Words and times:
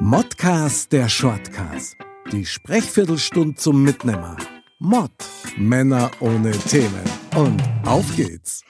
Modcast 0.00 0.92
der 0.92 1.08
Shortcast. 1.08 1.96
Die 2.32 2.46
Sprechviertelstunde 2.46 3.54
zum 3.56 3.82
Mitnehmer. 3.82 4.36
Mod. 4.78 5.10
Männer 5.56 6.10
ohne 6.20 6.52
Themen. 6.52 7.04
Und 7.36 7.62
auf 7.84 8.04
geht's. 8.16 8.62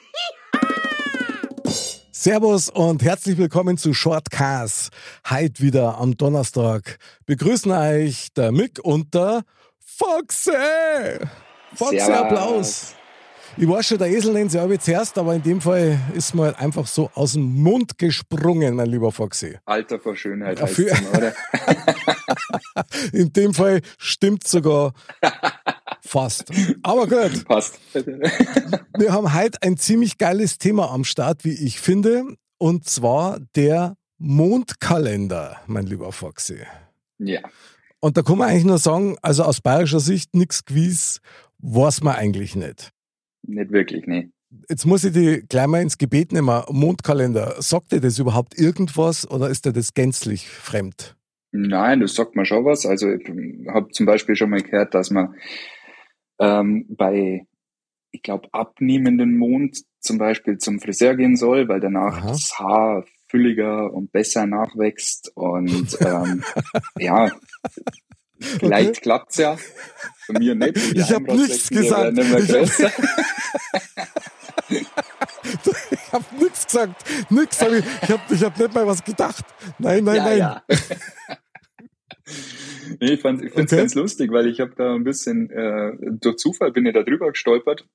Servus 2.11 2.69
und 2.69 3.01
herzlich 3.03 3.37
willkommen 3.37 3.77
zu 3.77 3.93
Shortcast. 3.93 4.89
Heute 5.29 5.63
wieder 5.63 5.97
am 5.97 6.17
Donnerstag. 6.17 6.97
Begrüßen 7.25 7.71
euch 7.71 8.27
der 8.35 8.51
Mick 8.51 8.79
und 8.83 9.13
der. 9.13 9.43
Foxy 9.79 10.51
Servus. 11.77 12.09
Applaus. 12.09 12.95
Ich 13.57 13.67
weiß 13.67 13.87
schon, 13.87 13.97
der 13.97 14.07
Esel 14.09 14.33
nennt 14.33 14.51
sie 14.51 14.59
aber 14.59 14.79
zuerst, 14.79 15.17
aber 15.17 15.35
in 15.35 15.43
dem 15.43 15.59
Fall 15.61 15.99
ist 16.13 16.33
mir 16.33 16.43
halt 16.43 16.59
einfach 16.59 16.87
so 16.87 17.09
aus 17.13 17.33
dem 17.33 17.61
Mund 17.61 17.97
gesprungen, 17.97 18.75
mein 18.75 18.87
lieber 18.87 19.11
Foxy. 19.11 19.57
Alter 19.65 19.99
vor 19.99 20.15
Schönheit 20.15 20.59
Ja, 20.59 20.65
heißt 20.65 20.75
für- 20.75 20.89
es 20.91 20.99
immer, 20.99 21.17
oder? 21.17 21.33
In 23.13 23.33
dem 23.33 23.53
Fall 23.53 23.81
stimmt 23.97 24.47
sogar 24.47 24.93
fast. 26.01 26.45
Aber 26.83 27.07
gut. 27.07 27.45
Passt. 27.45 27.79
Wir 27.93 29.11
haben 29.11 29.33
heute 29.33 29.57
ein 29.61 29.77
ziemlich 29.77 30.17
geiles 30.17 30.57
Thema 30.57 30.89
am 30.91 31.03
Start, 31.03 31.43
wie 31.43 31.53
ich 31.53 31.79
finde, 31.79 32.23
und 32.57 32.87
zwar 32.87 33.39
der 33.55 33.95
Mondkalender, 34.17 35.57
mein 35.67 35.85
lieber 35.85 36.11
Foxy. 36.11 36.59
ja. 37.19 37.41
Und 38.01 38.15
da 38.15 38.21
kann 38.21 38.37
man 38.37 38.47
eigentlich 38.47 38.63
nur 38.63 38.77
sagen, 38.77 39.17
also 39.21 39.43
aus 39.43 39.59
bayerischer 39.59 39.99
Sicht 39.99 40.33
nichts 40.33 40.63
gewiss, 40.63 41.19
weiß 41.57 42.01
man 42.01 42.15
eigentlich 42.15 42.55
nicht. 42.55 42.91
Nicht 43.49 43.71
wirklich, 43.71 44.05
nee. 44.05 44.29
Jetzt 44.67 44.85
muss 44.85 45.03
ich 45.03 45.13
die 45.13 45.43
gleich 45.47 45.67
mal 45.67 45.81
ins 45.81 45.97
Gebet 45.97 46.31
nehmen. 46.31 46.63
Mondkalender, 46.69 47.55
sagt 47.59 47.91
dir 47.91 47.99
das 47.99 48.17
überhaupt 48.19 48.57
irgendwas 48.57 49.29
oder 49.29 49.49
ist 49.49 49.65
dir 49.65 49.73
das 49.73 49.93
gänzlich 49.93 50.49
fremd? 50.49 51.15
Nein, 51.51 51.99
das 51.99 52.15
sagt 52.15 52.35
mir 52.35 52.45
schon 52.45 52.65
was. 52.65 52.85
Also 52.85 53.11
ich 53.11 53.27
habe 53.67 53.89
zum 53.91 54.05
Beispiel 54.05 54.35
schon 54.35 54.49
mal 54.49 54.61
gehört, 54.61 54.93
dass 54.93 55.11
man 55.11 55.35
ähm, 56.39 56.85
bei, 56.89 57.45
ich 58.11 58.21
glaube, 58.21 58.49
abnehmenden 58.51 59.37
Mond 59.37 59.83
zum 59.99 60.17
Beispiel 60.17 60.57
zum 60.57 60.79
Friseur 60.79 61.15
gehen 61.15 61.35
soll, 61.35 61.67
weil 61.67 61.79
danach 61.79 62.17
Aha. 62.17 62.27
das 62.29 62.57
Haar 62.57 63.05
fülliger 63.27 63.93
und 63.93 64.11
besser 64.11 64.45
nachwächst. 64.45 65.31
Und 65.35 65.97
ähm, 66.05 66.43
ja, 66.97 67.31
vielleicht 68.39 69.01
klappt's 69.01 69.37
ja. 69.37 69.57
Bei 70.27 70.39
mir 70.39 70.55
nicht. 70.55 70.77
Ich 70.93 71.01
hab 71.11 71.17
Augenbrauen 71.29 71.39
nichts 71.47 71.69
gesagt. 71.69 72.17
Ich. 74.69 74.85
Ich 75.91 76.13
habe 76.13 76.25
nichts 76.39 76.65
gesagt. 76.65 77.03
Nix 77.31 77.61
hab 77.61 77.71
ich. 77.71 77.85
Ich 78.03 78.09
habe 78.09 78.21
ich 78.33 78.43
hab 78.43 78.57
nicht 78.59 78.73
mal 78.73 78.85
was 78.87 79.03
gedacht. 79.03 79.43
Nein, 79.79 80.03
nein, 80.03 80.15
ja, 80.15 80.23
nein. 80.25 80.37
ja. 80.37 80.63
nee, 82.99 83.13
ich, 83.13 83.21
fand- 83.21 83.43
ich 83.43 83.51
finde 83.51 83.65
es 83.65 83.71
Okay. 83.73 83.81
ganz 83.81 83.95
lustig, 83.95 84.31
weil 84.31 84.47
ich 84.47 84.59
habe 84.59 84.73
da 84.75 84.93
ein 84.95 85.03
bisschen, 85.03 85.49
äh, 85.49 85.91
durch 85.99 86.37
Zufall 86.37 86.71
bin 86.71 86.85
ich 86.85 86.93
da 86.93 87.03
drüber 87.03 87.31
gestolpert 87.31 87.87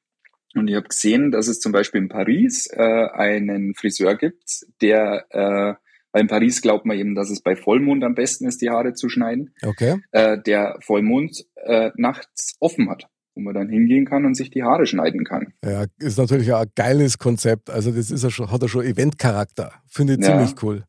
und 0.55 0.69
ich 0.69 0.75
habe 0.77 0.89
gesehen, 0.89 1.31
dass 1.31 1.49
es 1.49 1.61
zum 1.61 1.73
Beispiel 1.73 2.03
in 2.03 2.09
Paris 2.09 2.69
äh, 2.73 2.83
einen 2.83 3.75
Friseur 3.75 4.17
gibt, 4.17 4.65
der, 4.81 5.27
äh, 5.31 5.75
weil 6.15 6.23
in 6.23 6.29
Paris 6.29 6.63
glaubt 6.63 6.87
man 6.87 6.97
eben, 6.97 7.17
dass 7.17 7.29
es 7.29 7.43
bei 7.43 7.57
Vollmond 7.57 8.05
am 8.05 8.15
besten 8.15 8.47
ist, 8.47 8.63
die 8.63 8.71
Haare 8.71 8.95
zu 8.95 9.09
schneiden, 9.09 9.53
Okay. 9.65 10.01
äh, 10.13 10.39
der 10.41 10.77
Vollmond 10.81 11.45
äh, 11.57 11.91
nachts 11.97 12.55
offen 12.61 12.89
hat, 12.89 13.09
wo 13.35 13.41
man 13.43 13.53
dann 13.53 13.69
hingehen 13.69 14.07
kann 14.07 14.25
und 14.25 14.37
sich 14.37 14.49
die 14.51 14.63
Haare 14.63 14.87
schneiden 14.87 15.25
kann. 15.25 15.53
Ja, 15.65 15.87
ist 15.99 16.17
natürlich 16.17 16.53
auch 16.53 16.61
ein 16.61 16.71
geiles 16.77 17.19
Konzept. 17.19 17.69
Also 17.69 17.91
das 17.91 18.13
ist 18.13 18.23
ja 18.23 18.31
schon, 18.31 18.51
hat 18.53 18.63
ja 18.63 18.69
schon 18.69 18.85
Eventcharakter. 18.85 19.73
Finde 19.89 20.15
ich 20.15 20.21
Ja. 20.21 20.27
ziemlich 20.27 20.55
cool. 20.63 20.85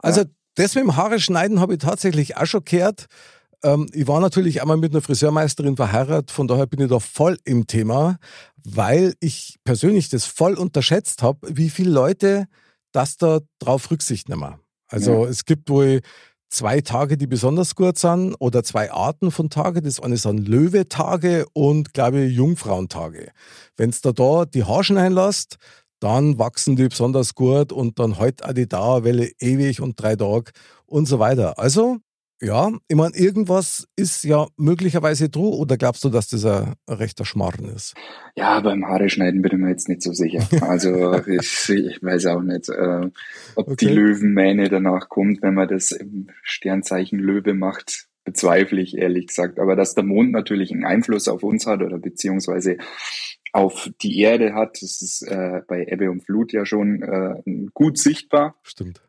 Also 0.00 0.24
das 0.56 0.74
mit 0.74 0.84
dem 0.84 0.96
Haare 0.96 1.18
schneiden 1.18 1.58
habe 1.60 1.72
ich 1.72 1.78
tatsächlich 1.78 2.36
auch 2.36 2.44
schon 2.44 2.62
gehört. 2.64 3.06
Ähm, 3.64 3.86
ich 3.94 4.06
war 4.06 4.20
natürlich 4.20 4.60
einmal 4.60 4.76
mit 4.76 4.92
einer 4.92 5.00
Friseurmeisterin 5.00 5.76
verheiratet, 5.76 6.30
von 6.30 6.46
daher 6.46 6.66
bin 6.66 6.80
ich 6.82 6.88
da 6.90 6.98
voll 7.00 7.38
im 7.44 7.66
Thema, 7.66 8.18
weil 8.64 9.14
ich 9.20 9.56
persönlich 9.64 10.10
das 10.10 10.26
voll 10.26 10.54
unterschätzt 10.54 11.22
habe, 11.22 11.38
wie 11.56 11.70
viele 11.70 11.90
Leute 11.90 12.48
das 12.92 13.16
da 13.16 13.40
drauf 13.58 13.90
Rücksicht 13.90 14.28
nehmen. 14.28 14.54
Also 14.88 15.24
Ja. 15.24 15.30
es 15.30 15.44
gibt 15.44 15.68
wohl 15.70 16.00
zwei 16.50 16.82
Tage, 16.82 17.16
die 17.16 17.26
besonders 17.26 17.74
gut 17.74 17.98
sind 17.98 18.34
oder 18.38 18.62
zwei 18.62 18.92
Arten 18.92 19.30
von 19.30 19.48
Tage. 19.48 19.80
Das 19.80 20.00
eine 20.00 20.18
sind 20.18 20.46
Löwetage 20.48 21.46
und, 21.54 21.94
glaube 21.94 22.20
ich, 22.24 22.36
Jungfrauentage. 22.36 23.30
Wenn 23.76 23.90
es 23.90 24.02
da, 24.02 24.12
da 24.12 24.44
die 24.44 24.64
Haarschen 24.64 24.98
einlässt, 24.98 25.56
dann 26.00 26.38
wachsen 26.38 26.76
die 26.76 26.88
besonders 26.88 27.34
gut 27.34 27.72
und 27.72 27.98
dann 27.98 28.18
halt 28.18 28.44
auch 28.44 28.52
die 28.52 28.68
Dauerwelle 28.68 29.30
ewig 29.38 29.80
und 29.80 30.00
drei 30.00 30.16
Tage 30.16 30.50
und 30.84 31.06
so 31.06 31.18
weiter. 31.18 31.58
Also, 31.58 31.98
ja, 32.42 32.72
ich 32.88 32.96
meine, 32.96 33.14
irgendwas 33.16 33.86
ist 33.94 34.24
ja 34.24 34.48
möglicherweise 34.56 35.30
true 35.30 35.56
oder 35.56 35.76
glaubst 35.76 36.02
du, 36.02 36.08
dass 36.08 36.26
das 36.26 36.44
ein, 36.44 36.74
rechter 36.90 37.24
Schmarrn 37.24 37.64
ist? 37.66 37.94
Ja, 38.34 38.58
beim 38.58 38.84
Haare 38.86 39.08
schneiden 39.08 39.42
bin 39.42 39.52
ich 39.52 39.58
mir 39.58 39.70
jetzt 39.70 39.88
nicht 39.88 40.02
so 40.02 40.12
sicher. 40.12 40.44
Also 40.60 41.14
ich, 41.26 41.68
ich 41.68 42.02
weiß 42.02 42.26
auch 42.26 42.42
nicht, 42.42 42.68
äh, 42.68 43.10
ob 43.54 43.68
Okay. 43.72 43.86
die 43.86 43.92
Löwenmähne 43.94 44.68
danach 44.68 45.08
kommt, 45.08 45.40
wenn 45.40 45.54
man 45.54 45.68
das 45.68 45.92
im 45.92 46.30
Sternzeichen 46.42 47.18
Löwe 47.20 47.54
macht, 47.54 48.08
bezweifle 48.24 48.80
ich 48.80 48.96
ehrlich 48.98 49.28
gesagt. 49.28 49.60
Aber 49.60 49.76
dass 49.76 49.94
der 49.94 50.04
Mond 50.04 50.32
natürlich 50.32 50.72
einen 50.72 50.84
Einfluss 50.84 51.28
auf 51.28 51.44
uns 51.44 51.66
hat 51.66 51.80
oder 51.80 51.98
beziehungsweise 51.98 52.76
auf 53.52 53.88
die 54.02 54.18
Erde 54.20 54.54
hat, 54.54 54.82
das 54.82 55.00
ist 55.00 55.22
äh, 55.22 55.60
bei 55.68 55.86
Ebbe 55.86 56.10
und 56.10 56.24
Flut 56.24 56.52
ja 56.52 56.66
schon 56.66 57.02
äh, 57.02 57.68
gut 57.72 57.98
sichtbar. 57.98 58.56
Stimmt. 58.62 59.00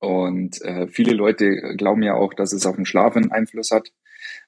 Und 0.00 0.60
äh, 0.62 0.88
viele 0.88 1.12
Leute 1.12 1.74
glauben 1.76 2.02
ja 2.02 2.14
auch, 2.14 2.34
dass 2.34 2.52
es 2.52 2.66
auf 2.66 2.76
den 2.76 2.86
Schlaf 2.86 3.16
einen 3.16 3.30
Einfluss 3.30 3.70
hat. 3.70 3.92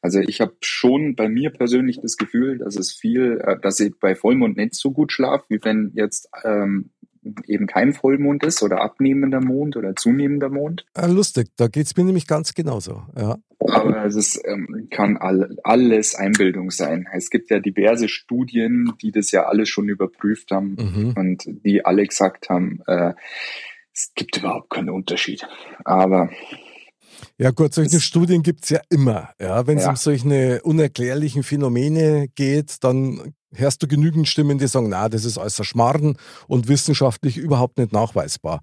Also 0.01 0.19
ich 0.21 0.41
habe 0.41 0.57
schon 0.63 1.15
bei 1.15 1.29
mir 1.29 1.51
persönlich 1.51 2.01
das 2.01 2.17
Gefühl, 2.17 2.59
dass 2.59 2.77
es 2.77 2.93
viel, 2.93 3.41
äh, 3.45 3.59
dass 3.61 3.79
ich 3.81 3.99
bei 4.01 4.15
Vollmond 4.15 4.57
nicht 4.57 4.75
so 4.75 4.93
gut 4.93 5.13
schlafe, 5.13 5.45
wie 5.49 5.61
wenn 5.63 5.93
jetzt 5.95 6.29
ähm, 6.45 6.91
eben 7.47 7.67
kein 7.67 7.93
Vollmond 7.93 8.43
ist 8.45 8.63
oder 8.63 8.81
abnehmender 8.81 9.41
Mond 9.41 9.77
oder 9.77 9.95
zunehmender 9.95 10.49
Mond. 10.49 10.85
Ah, 10.95 11.07
lustig, 11.07 11.51
da 11.57 11.69
geht 11.69 11.87
es 11.87 11.97
mir 11.97 12.05
nämlich 12.05 12.27
ganz 12.27 12.55
genauso. 12.55 13.03
Ja. 13.17 13.37
Aber 13.61 14.05
es 14.07 14.17
ist, 14.17 14.43
ähm, 14.45 14.89
kann 14.91 15.17
all, 15.17 15.57
alles 15.63 16.17
Einbildung 16.17 16.71
sein. 16.73 17.07
Es 17.13 17.31
gibt 17.31 17.51
ja 17.51 17.61
diverse 17.61 18.09
Studien, 18.09 18.93
die 19.01 19.13
das 19.13 19.31
ja 19.31 19.45
alles 19.45 19.69
schon 19.69 19.89
überprüft 19.89 20.51
haben 20.51 20.75
Mhm. 20.75 21.15
und 21.17 21.45
die 21.47 21.85
alle 21.85 22.05
gesagt 22.05 22.49
haben, 22.51 22.81
äh, 22.89 23.13
es 23.95 24.13
gibt 24.15 24.37
überhaupt 24.37 24.71
keinen 24.71 24.91
Unterschied. 24.91 25.47
Aber 25.85 26.31
Ja 27.39 27.51
gut, 27.51 27.75
solche 27.75 28.01
Studien 28.01 28.43
gibt's 28.43 28.71
ja 28.71 28.81
immer. 28.89 29.31
Ja, 29.41 29.67
Wenn 29.67 29.79
es 29.79 29.85
Ja. 29.85 29.91
um 29.91 29.97
solche 29.97 30.61
unerklärlichen 30.63 31.43
Phänomene 31.43 32.29
geht, 32.35 32.83
dann 32.85 33.35
hörst 33.55 33.83
du 33.83 33.87
genügend 33.87 34.29
Stimmen, 34.29 34.59
die 34.59 34.67
sagen, 34.67 34.89
na, 34.89 35.09
das 35.09 35.25
ist 35.25 35.39
äußerst 35.39 35.69
Schmarrn 35.69 36.17
und 36.49 36.69
wissenschaftlich 36.69 37.37
überhaupt 37.37 37.79
nicht 37.79 37.93
nachweisbar. 37.93 38.61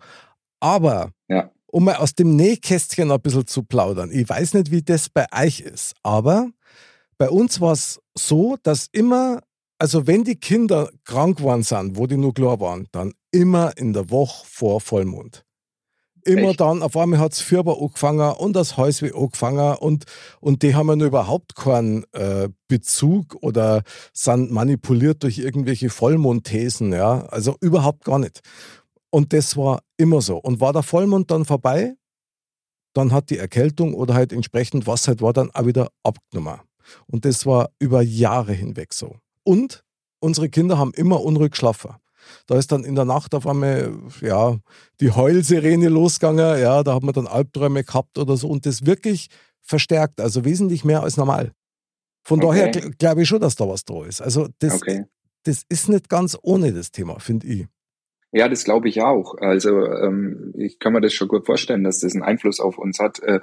Aber 0.60 1.12
Ja. 1.30 1.52
um 1.68 1.86
mal 1.86 1.96
aus 1.98 2.16
dem 2.16 2.36
Nähkästchen 2.36 3.12
ein 3.12 3.22
bisschen 3.22 3.48
zu 3.48 3.64
plaudern, 3.64 4.10
ich 4.12 4.28
weiß 4.28 4.56
nicht, 4.56 4.72
wie 4.72 4.82
das 4.82 5.10
bei 5.10 5.26
euch 5.32 5.62
ist, 5.62 5.94
aber 6.04 6.50
bei 7.18 7.30
uns 7.30 7.62
war 7.62 7.74
es 7.74 8.00
so, 8.18 8.58
dass 8.64 8.88
immer, 8.92 9.42
also 9.78 10.08
wenn 10.08 10.24
die 10.24 10.38
Kinder 10.40 10.90
krank 11.06 11.38
geworden 11.38 11.64
sind, 11.64 11.98
wo 11.98 12.08
die 12.08 12.18
nur 12.18 12.34
klar 12.34 12.60
waren, 12.60 12.88
dann 12.92 13.14
immer 13.32 13.78
in 13.78 13.94
der 13.94 14.10
Woche 14.10 14.46
vor 14.48 14.82
Vollmond. 14.82 15.46
Immer 16.26 16.50
Echt? 16.50 16.60
dann, 16.60 16.84
auf 16.84 16.98
einmal 16.98 17.20
hat's 17.20 17.40
Fürber 17.40 17.82
angefangen 17.82 18.34
und 18.34 18.54
das 18.54 18.78
Häuswe 18.78 19.16
angefangen 19.16 19.76
und, 19.78 20.04
und 20.42 20.64
die 20.64 20.76
haben 20.76 21.00
ja 21.00 21.06
überhaupt 21.08 21.56
keinen 21.56 22.04
äh, 22.14 22.50
Bezug 22.68 23.38
oder 23.42 23.84
sind 24.14 24.52
manipuliert 24.52 25.24
durch 25.24 25.40
irgendwelche 25.40 25.90
Vollmondthesen, 25.90 26.92
ja. 26.92 27.26
Also 27.28 27.56
überhaupt 27.62 28.04
gar 28.04 28.20
nicht. 28.20 28.42
Und 29.12 29.34
das 29.34 29.56
war 29.56 29.82
immer 29.98 30.22
so. 30.22 30.38
Und 30.38 30.60
war 30.60 30.74
der 30.74 30.84
Vollmond 30.84 31.32
dann 31.32 31.46
vorbei, 31.46 31.96
dann 32.94 33.12
hat 33.12 33.30
die 33.30 33.38
Erkältung 33.38 33.94
oder 33.94 34.14
halt 34.14 34.34
entsprechend, 34.34 34.88
was 34.88 35.08
halt 35.08 35.22
war, 35.22 35.34
dann 35.34 35.52
auch 35.52 35.66
wieder 35.66 35.90
abgenommen. 36.04 36.60
Und 37.08 37.26
das 37.26 37.46
war 37.46 37.70
über 37.80 38.02
Jahre 38.02 38.54
hinweg 38.54 38.94
so. 38.94 39.16
Und 39.44 39.84
unsere 40.20 40.50
Kinder 40.50 40.78
haben 40.78 40.94
immer 40.94 41.22
unruhig 41.22 41.52
geschlafen. 41.52 41.96
Da 42.48 42.58
ist 42.58 42.72
dann 42.72 42.84
in 42.84 42.96
der 42.96 43.06
Nacht 43.06 43.34
auf 43.36 43.48
einmal, 43.48 43.94
ja, 44.22 44.58
die 45.00 45.12
Heulsirene 45.12 45.90
losgegangen, 45.90 46.60
ja, 46.60 46.84
da 46.84 46.96
hat 46.96 47.04
man 47.04 47.14
dann 47.14 47.28
Albträume 47.28 47.84
gehabt 47.84 48.18
oder 48.18 48.38
so 48.38 48.48
und 48.50 48.66
das 48.66 48.86
wirklich 48.86 49.30
verstärkt, 49.62 50.20
also 50.20 50.46
wesentlich 50.46 50.84
mehr 50.84 51.04
als 51.04 51.18
normal. 51.18 51.54
Von 52.24 52.44
okay. 52.44 52.72
daher 52.72 52.92
glaube 52.92 53.24
ich 53.24 53.28
schon, 53.28 53.40
dass 53.40 53.56
da 53.56 53.68
was 53.68 53.86
da 53.86 54.06
ist. 54.06 54.22
Also 54.22 54.48
das, 54.60 54.76
okay. 54.76 55.06
das 55.44 55.64
ist 55.70 55.90
nicht 55.90 56.10
ganz 56.10 56.38
ohne 56.42 56.74
das 56.74 56.92
Thema, 56.92 57.20
finde 57.20 57.48
ich. 57.48 57.68
Ja, 58.32 58.48
das 58.48 58.64
glaube 58.64 58.88
ich 58.88 59.02
auch. 59.02 59.36
Also 59.40 59.88
ähm, 59.88 60.54
ich 60.56 60.78
kann 60.78 60.94
mir 60.94 61.02
das 61.02 61.14
schon 61.14 61.28
gut 61.28 61.48
vorstellen, 61.48 61.84
dass 61.84 62.00
das 62.00 62.14
einen 62.14 62.22
Einfluss 62.22 62.60
auf 62.60 62.78
uns 62.78 63.00
hat. 63.00 63.20
Äh, 63.24 63.40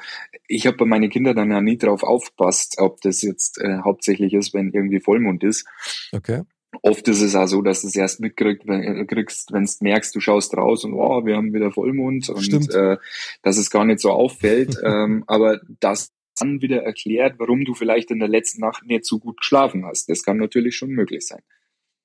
ich 0.47 0.67
habe 0.67 0.77
bei 0.77 0.85
meinen 0.85 1.11
Kindern 1.11 1.35
dann 1.35 1.50
ja 1.50 1.61
nie 1.61 1.77
drauf 1.77 2.05
aufpasst, 2.05 2.77
ob 2.79 3.00
das 3.00 3.23
jetzt 3.23 3.59
äh, 3.61 3.79
hauptsächlich 3.83 4.33
ist, 4.33 4.55
wenn 4.55 4.71
irgendwie 4.71 5.00
Vollmond 5.00 5.43
ist. 5.43 5.67
Okay. 6.12 6.43
Oft 6.82 7.08
ist 7.08 7.23
es 7.23 7.34
auch 7.34 7.46
so, 7.46 7.62
dass 7.62 7.82
du 7.82 7.88
es 7.88 7.96
erst 7.96 8.20
mitkriegst, 8.20 8.67
wenn 8.67 8.82
äh, 8.82 9.05
kriegst, 9.05 9.50
du 9.50 9.64
merkst, 9.81 10.14
du 10.14 10.20
schaust 10.20 10.56
raus 10.56 10.84
und 10.84 10.94
oh, 10.94 11.25
wir 11.25 11.37
haben 11.37 11.52
wieder 11.52 11.73
Vollmond 11.73 12.28
und 12.28 12.75
äh, 12.75 12.96
dass 13.43 13.56
es 13.56 13.70
gar 13.70 13.84
nicht 13.84 14.00
so 14.00 14.11
auffällt. 14.11 14.76
ähm, 14.84 15.25
aber 15.26 15.61
das 15.81 16.12
dann 16.38 16.61
wieder 16.61 16.82
erklärt, 16.82 17.38
warum 17.38 17.64
du 17.64 17.75
vielleicht 17.75 18.11
in 18.11 18.19
der 18.19 18.28
letzten 18.28 18.61
Nacht 18.61 18.84
nicht 18.84 19.06
so 19.06 19.19
gut 19.19 19.40
geschlafen 19.40 19.87
hast. 19.87 20.08
Das 20.08 20.23
kann 20.23 20.37
natürlich 20.37 20.76
schon 20.76 20.90
möglich 20.90 21.26
sein. 21.26 21.40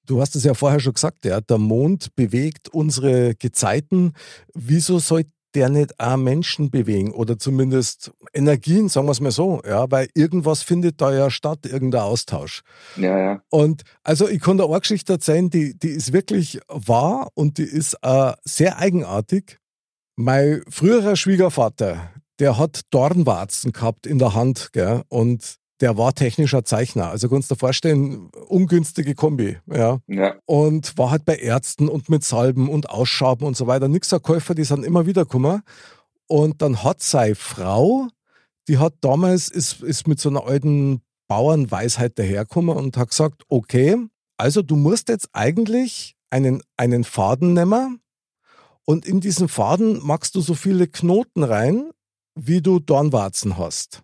Du 0.06 0.20
hast 0.20 0.36
es 0.36 0.44
ja 0.44 0.54
vorher 0.54 0.80
schon 0.80 0.94
gesagt, 0.94 1.26
ja, 1.26 1.42
der 1.42 1.58
Mond 1.58 2.16
bewegt 2.16 2.70
unsere 2.70 3.36
Gezeiten. 3.36 4.14
Wieso 4.54 5.00
soll 5.00 5.26
der 5.56 5.70
nicht 5.70 6.00
auch 6.00 6.18
Menschen 6.18 6.70
bewegen 6.72 7.12
oder 7.12 7.38
zumindest 7.38 8.12
Energien, 8.34 8.90
sagen 8.90 9.08
wir 9.08 9.12
es 9.12 9.20
mal 9.20 9.32
so, 9.32 9.62
ja, 9.68 9.90
weil 9.92 10.08
irgendwas 10.14 10.64
findet 10.64 11.02
da 11.02 11.14
ja 11.14 11.30
statt, 11.30 11.66
irgendein 11.66 12.02
Austausch. 12.02 12.62
Ja, 12.98 13.18
ja. 13.18 13.42
Und 13.50 13.84
also 14.04 14.28
ich 14.28 14.42
kann 14.42 14.58
da 14.58 14.66
eine 14.66 14.80
Geschichte 14.80 15.14
erzählen, 15.14 15.50
die, 15.50 15.78
die 15.78 15.90
ist 15.90 16.14
wirklich 16.14 16.60
wahr 16.68 17.30
und 17.34 17.58
die 17.58 17.64
ist 17.64 17.98
äh, 18.02 18.34
sehr 18.44 18.78
eigenartig. 18.78 19.58
Mein 20.16 20.62
früherer 20.70 21.16
Schwiegervater, 21.16 22.12
der 22.40 22.58
hat 22.58 22.82
Dornwarzen 22.90 23.72
gehabt 23.72 24.08
in 24.08 24.20
der 24.20 24.34
Hand, 24.34 24.70
gell, 24.74 25.04
und 25.10 25.61
der 25.82 25.98
war 25.98 26.14
technischer 26.14 26.64
Zeichner. 26.64 27.10
Also 27.10 27.28
kannst 27.28 27.50
du 27.50 27.56
dir 27.56 27.60
vorstellen, 27.60 28.30
ungünstige 28.48 29.16
Kombi. 29.16 29.58
Ja. 29.66 30.00
ja. 30.08 30.36
Und 30.46 30.98
war 30.98 31.12
halt 31.12 31.26
bei 31.26 31.36
Ärzten 31.36 31.90
und 31.90 32.08
mit 32.10 32.24
Salben 32.24 32.70
und 32.70 32.90
Ausschaben 32.90 33.46
und 33.46 33.58
so 33.58 33.68
weiter. 33.68 33.88
Nixer 33.88 34.20
Käufer, 34.20 34.56
die 34.56 34.64
sind 34.64 34.86
immer 34.86 35.06
wieder 35.06 35.24
gekommen. 35.24 35.64
Und 36.28 36.62
dann 36.62 36.84
hat 36.84 37.02
seine 37.02 37.36
Frau, 37.36 38.08
die 38.68 38.78
hat 38.78 38.94
damals, 39.02 39.50
ist, 39.50 39.82
ist 39.82 40.08
mit 40.08 40.20
so 40.20 40.30
einer 40.30 40.46
alten 40.46 41.02
Bauernweisheit 41.28 42.18
dahergekommen 42.20 42.78
und 42.78 42.96
hat 42.96 43.10
gesagt, 43.10 43.44
okay, 43.50 43.98
also 44.38 44.62
du 44.62 44.76
musst 44.76 45.10
jetzt 45.10 45.30
eigentlich 45.34 46.16
einen, 46.30 46.62
einen 46.78 47.04
Faden 47.04 47.54
nehmen 47.54 48.02
und 48.86 49.06
in 49.06 49.20
diesen 49.20 49.48
Faden 49.48 50.06
machst 50.06 50.36
du 50.36 50.42
so 50.42 50.54
viele 50.54 50.88
Knoten 50.88 51.44
rein, 51.44 51.92
wie 52.36 52.62
du 52.62 52.80
Dornwarzen 52.80 53.58
hast. 53.58 54.04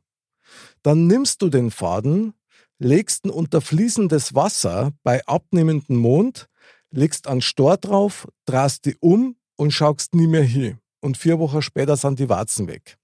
Dann 0.83 1.07
nimmst 1.07 1.41
du 1.41 1.49
den 1.49 1.71
Faden, 1.71 2.33
legst 2.79 3.25
ihn 3.25 3.31
unter 3.31 3.61
fließendes 3.61 4.35
Wasser 4.35 4.91
bei 5.03 5.25
abnehmendem 5.25 5.97
Mond, 5.97 6.47
legst 6.91 7.27
einen 7.27 7.41
Stor 7.41 7.77
drauf, 7.77 8.27
drehst 8.45 8.85
die 8.85 8.95
um 8.99 9.35
und 9.55 9.71
schaust 9.71 10.13
nie 10.15 10.27
mehr 10.27 10.43
hin. 10.43 10.79
Und 11.01 11.17
vier 11.17 11.39
Wochen 11.39 11.61
später 11.61 11.95
sind 11.95 12.19
die 12.19 12.29
Warzen 12.29 12.67
weg. 12.67 12.97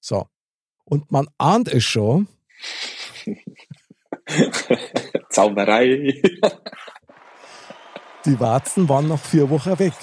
So. 0.00 0.26
Und 0.84 1.10
man 1.10 1.28
ahnt 1.38 1.68
es 1.68 1.84
schon. 1.84 2.28
Zauberei. 5.30 6.20
die 8.24 8.40
Warzen 8.40 8.88
waren 8.88 9.08
nach 9.08 9.20
vier 9.20 9.48
Wochen 9.50 9.78
weg. 9.78 9.94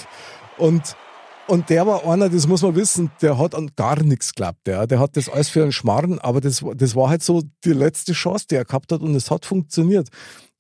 Und 0.58 0.96
und 1.52 1.70
der 1.70 1.86
war 1.86 2.08
einer, 2.08 2.30
das 2.30 2.48
muss 2.48 2.62
man 2.62 2.76
wissen, 2.76 3.12
der 3.22 3.38
hat 3.38 3.56
an 3.56 3.72
gar 3.76 4.02
nichts 4.02 4.30
geklappt. 4.30 4.68
Der, 4.68 4.88
der 4.88 5.00
hat 5.00 5.18
das 5.18 5.28
alles 5.28 5.50
für 5.50 5.62
einen 5.62 5.74
Schmarrn, 5.74 6.18
aber 6.18 6.40
das, 6.40 6.64
das 6.76 6.96
war 6.96 7.10
halt 7.10 7.24
so 7.24 7.44
die 7.66 7.74
letzte 7.74 8.14
Chance, 8.14 8.46
die 8.50 8.56
er 8.56 8.64
gehabt 8.64 8.90
hat 8.94 9.02
und 9.02 9.14
es 9.16 9.30
hat 9.30 9.46
funktioniert. 9.46 10.08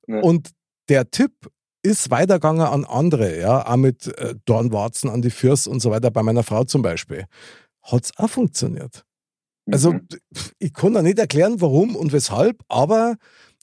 Ja. 0.05 0.19
Und 0.19 0.49
der 0.89 1.09
Tipp 1.09 1.31
ist 1.81 2.11
weitergegangen 2.11 2.67
an 2.67 2.83
andere, 2.83 3.39
ja, 3.39 3.65
auch 3.65 3.77
mit 3.77 4.07
äh, 4.17 4.35
Dornwarzen 4.43 5.09
an 5.09 5.21
die 5.21 5.29
Fürs 5.29 5.65
und 5.65 5.79
so 5.79 5.91
weiter, 5.91 6.11
bei 6.11 6.23
meiner 6.23 6.43
Frau 6.43 6.65
zum 6.65 6.81
Beispiel. 6.81 7.25
Hat 7.83 8.03
es 8.03 8.17
auch 8.17 8.29
funktioniert. 8.29 9.05
Also, 9.71 9.93
mhm. 9.93 10.07
ich 10.59 10.73
kann 10.73 10.93
da 10.93 11.01
nicht 11.01 11.19
erklären, 11.19 11.61
warum 11.61 11.95
und 11.95 12.11
weshalb, 12.11 12.61
aber 12.67 13.15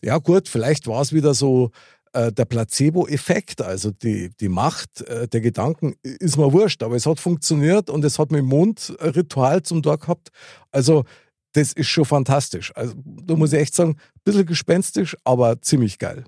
ja, 0.02 0.16
gut, 0.16 0.48
vielleicht 0.48 0.86
war 0.86 1.02
es 1.02 1.12
wieder 1.12 1.34
so 1.34 1.72
äh, 2.18 2.32
der 2.32 2.44
Placebo-Effekt, 2.46 3.62
also 3.62 3.90
die, 3.90 4.30
die 4.40 4.48
Macht 4.48 5.02
äh, 5.02 5.28
der 5.28 5.40
Gedanken, 5.40 5.94
ist 6.02 6.36
mir 6.36 6.52
wurscht, 6.52 6.82
aber 6.82 6.96
es 6.96 7.06
hat 7.06 7.20
funktioniert 7.20 7.90
und 7.90 8.04
es 8.04 8.18
hat 8.18 8.32
mit 8.32 8.40
dem 8.40 8.46
Mundritual 8.46 9.62
zum 9.62 9.82
Tag 9.82 10.02
gehabt. 10.02 10.30
Also 10.72 11.04
das 11.52 11.72
ist 11.72 11.88
schon 11.88 12.04
fantastisch. 12.04 12.72
Also 12.74 12.94
da 13.04 13.36
muss 13.36 13.52
ich 13.52 13.60
echt 13.60 13.74
sagen, 13.74 13.90
ein 13.90 14.20
bisschen 14.24 14.46
gespenstisch, 14.46 15.16
aber 15.24 15.62
ziemlich 15.62 15.98
geil. 15.98 16.24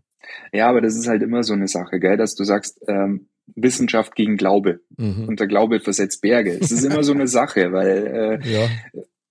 Ja, 0.52 0.68
aber 0.68 0.80
das 0.80 0.94
ist 0.94 1.08
halt 1.08 1.22
immer 1.22 1.42
so 1.42 1.54
eine 1.54 1.66
Sache, 1.66 1.98
gell, 1.98 2.16
dass 2.16 2.34
du 2.34 2.44
sagst, 2.44 2.80
ähm, 2.86 3.26
Wissenschaft 3.56 4.14
gegen 4.14 4.36
Glaube. 4.36 4.80
Mhm. 4.96 5.28
Und 5.28 5.40
der 5.40 5.48
Glaube 5.48 5.80
versetzt 5.80 6.20
Berge. 6.22 6.56
Es 6.60 6.70
ist 6.70 6.84
immer 6.84 7.02
so 7.02 7.12
eine 7.12 7.26
Sache, 7.26 7.72
weil 7.72 8.40
äh, 8.44 8.48
ja. 8.48 8.68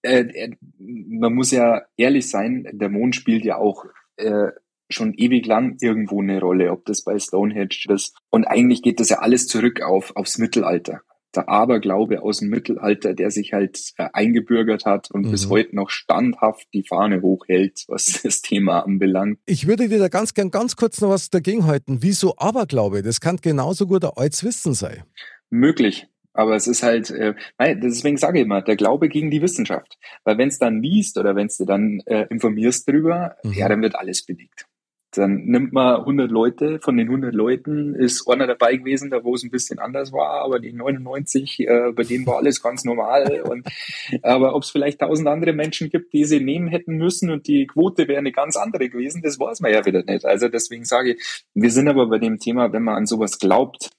äh, 0.01 0.21
äh, 0.21 0.56
man 0.77 1.33
muss 1.33 1.51
ja 1.51 1.83
ehrlich 1.95 2.29
sein, 2.29 2.67
der 2.73 2.89
Mond 2.89 3.15
spielt 3.15 3.45
ja 3.45 3.56
auch 3.56 3.85
äh, 4.17 4.50
schon 4.89 5.13
ewig 5.13 5.45
lang 5.45 5.77
irgendwo 5.81 6.21
eine 6.21 6.39
Rolle, 6.39 6.71
ob 6.71 6.86
das 6.86 7.03
bei 7.03 7.18
Stonehenge 7.19 7.69
ist. 7.89 8.18
Und 8.30 8.45
eigentlich 8.45 8.81
geht 8.81 9.00
das 9.00 9.09
ja 9.09 9.19
alles 9.19 9.47
zurück 9.47 9.81
auf, 9.81 10.15
aufs 10.15 10.38
Mittelalter. 10.38 11.01
Der 11.36 11.47
Aberglaube 11.47 12.24
aus 12.24 12.39
dem 12.39 12.50
Mittelalter, 12.50 13.13
der 13.13 13.30
sich 13.30 13.53
halt 13.53 13.94
äh, 13.97 14.07
eingebürgert 14.13 14.86
hat 14.86 15.12
und 15.12 15.27
mhm. 15.27 15.31
bis 15.31 15.47
heute 15.47 15.75
noch 15.75 15.91
standhaft 15.91 16.68
die 16.74 16.83
Fahne 16.83 17.21
hochhält, 17.21 17.83
was 17.88 18.21
das 18.24 18.41
Thema 18.41 18.80
anbelangt. 18.80 19.38
Ich 19.45 19.68
würde 19.68 19.88
dir 19.89 20.00
da 20.00 20.07
ganz 20.07 20.33
gern 20.33 20.50
ganz 20.50 20.75
kurz 20.75 21.01
noch 21.01 21.09
was 21.09 21.30
dagegen 21.30 21.68
halten. 21.68 22.00
Wieso 22.01 22.35
Aberglaube? 22.38 23.03
Das 23.03 23.21
kann 23.21 23.38
genauso 23.38 23.85
gut 23.85 24.03
ein 24.03 24.12
altes 24.15 24.44
Wissen 24.44 24.74
sein. 24.74 25.03
Möglich. 25.51 26.07
Aber 26.33 26.56
es 26.56 26.68
ist 26.68 26.83
halt, 26.83 27.12
äh, 27.12 27.33
deswegen 27.59 28.18
sage 28.18 28.39
ich 28.39 28.45
immer, 28.45 28.62
der 28.62 28.75
Glaube 28.75 29.09
gegen 29.09 29.30
die 29.30 29.42
Wissenschaft. 29.42 29.97
Weil 30.24 30.38
wenn 30.38 30.47
es 30.47 30.57
dann 30.57 30.81
liest 30.81 31.18
oder 31.18 31.35
wenn 31.35 31.50
du 31.56 31.65
dann 31.65 32.01
äh, 32.06 32.27
informierst 32.30 32.88
drüber, 32.88 33.35
mhm. 33.44 33.53
ja, 33.53 33.68
dann 33.68 33.81
wird 33.81 33.95
alles 33.95 34.25
belegt. 34.25 34.65
Dann 35.11 35.45
nimmt 35.45 35.73
man 35.73 36.01
100 36.01 36.29
Leute, 36.29 36.79
von 36.79 36.95
den 36.95 37.07
100 37.07 37.33
Leuten 37.33 37.95
ist 37.95 38.27
einer 38.29 38.45
dabei 38.45 38.75
gewesen, 38.75 39.09
da 39.09 39.23
wo 39.23 39.33
es 39.33 39.44
ein 39.44 39.50
bisschen 39.50 39.79
anders 39.79 40.11
war, 40.11 40.41
aber 40.41 40.59
die 40.59 40.71
99, 40.71 41.61
äh, 41.61 41.91
bei 41.94 42.03
denen 42.03 42.27
war 42.27 42.38
alles 42.38 42.61
ganz 42.61 42.85
normal. 42.85 43.41
Und, 43.41 43.67
aber 44.23 44.56
ob 44.56 44.63
es 44.63 44.69
vielleicht 44.69 44.99
tausend 44.99 45.28
andere 45.28 45.54
Menschen 45.54 45.89
gibt, 45.89 46.13
die 46.13 46.25
sie 46.25 46.39
nehmen 46.39 46.68
hätten 46.68 46.97
müssen 46.97 47.31
und 47.31 47.47
die 47.47 47.66
Quote 47.66 48.07
wäre 48.07 48.19
eine 48.19 48.31
ganz 48.31 48.56
andere 48.56 48.89
gewesen, 48.89 49.21
das 49.23 49.39
weiß 49.39 49.61
man 49.61 49.73
ja 49.73 49.85
wieder 49.85 50.04
nicht. 50.04 50.25
Also 50.25 50.47
deswegen 50.47 50.85
sage 50.85 51.13
ich, 51.13 51.45
wir 51.54 51.71
sind 51.71 51.87
aber 51.87 52.07
bei 52.07 52.19
dem 52.19 52.37
Thema, 52.37 52.71
wenn 52.71 52.83
man 52.83 52.95
an 52.95 53.06
sowas 53.06 53.39
glaubt, 53.39 53.89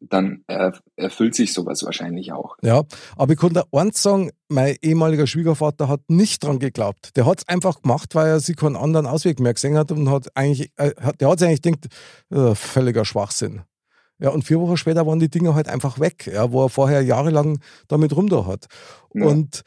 dann 0.00 0.44
erfüllt 0.96 1.34
sich 1.34 1.52
sowas 1.52 1.84
wahrscheinlich 1.84 2.32
auch. 2.32 2.56
Ja, 2.62 2.82
aber 3.16 3.32
ich 3.32 3.38
konnte 3.38 3.64
eins 3.72 4.02
sagen, 4.02 4.30
mein 4.48 4.76
ehemaliger 4.82 5.26
Schwiegervater 5.26 5.88
hat 5.88 6.00
nicht 6.08 6.44
dran 6.44 6.58
geglaubt. 6.58 7.16
Der 7.16 7.26
hat 7.26 7.38
es 7.38 7.48
einfach 7.48 7.82
gemacht, 7.82 8.14
weil 8.14 8.28
er 8.28 8.40
sich 8.40 8.56
keinen 8.56 8.76
anderen 8.76 9.06
Ausweg 9.06 9.40
mehr 9.40 9.54
gesehen 9.54 9.76
hat 9.76 9.90
und 9.92 10.10
hat 10.10 10.28
eigentlich, 10.34 10.72
äh, 10.76 10.92
der 11.18 11.28
hat 11.28 11.38
sich 11.38 11.48
eigentlich 11.48 11.62
gedacht, 11.62 11.86
äh, 12.30 12.54
völliger 12.54 13.04
Schwachsinn. 13.04 13.62
Ja, 14.18 14.30
und 14.30 14.44
vier 14.44 14.60
Wochen 14.60 14.76
später 14.76 15.06
waren 15.06 15.18
die 15.18 15.28
Dinge 15.28 15.54
halt 15.54 15.68
einfach 15.68 16.00
weg, 16.00 16.26
ja, 16.26 16.50
wo 16.50 16.64
er 16.64 16.68
vorher 16.70 17.02
jahrelang 17.02 17.58
damit 17.88 18.16
rum 18.16 18.28
da 18.28 18.46
hat. 18.46 18.66
Ja. 19.12 19.26
Und 19.26 19.62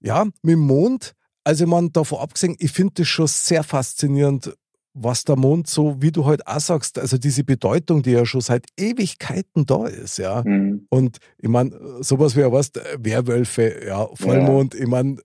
ja, 0.00 0.24
mit 0.24 0.54
dem 0.54 0.60
Mond, 0.60 1.12
also 1.44 1.66
man 1.66 1.92
davon 1.92 2.20
abgesehen, 2.20 2.56
ich 2.58 2.72
finde 2.72 2.94
das 2.96 3.08
schon 3.08 3.26
sehr 3.26 3.62
faszinierend, 3.62 4.54
was 4.92 5.24
der 5.24 5.36
Mond 5.36 5.68
so, 5.68 6.00
wie 6.00 6.10
du 6.10 6.24
heute 6.24 6.44
halt 6.46 6.56
auch 6.56 6.60
sagst, 6.60 6.98
also 6.98 7.16
diese 7.16 7.44
Bedeutung, 7.44 8.02
die 8.02 8.10
ja 8.10 8.26
schon 8.26 8.40
seit 8.40 8.66
Ewigkeiten 8.76 9.66
da 9.66 9.86
ist, 9.86 10.18
ja. 10.18 10.42
Mhm. 10.44 10.86
Und 10.90 11.18
ich 11.38 11.48
meine, 11.48 11.72
sowas 12.02 12.36
wie, 12.36 12.42
was, 12.42 12.72
Werwölfe, 12.98 13.86
ja, 13.86 14.08
Vollmond, 14.14 14.74
ja. 14.74 14.80
ich 14.80 14.86
meine, 14.88 15.18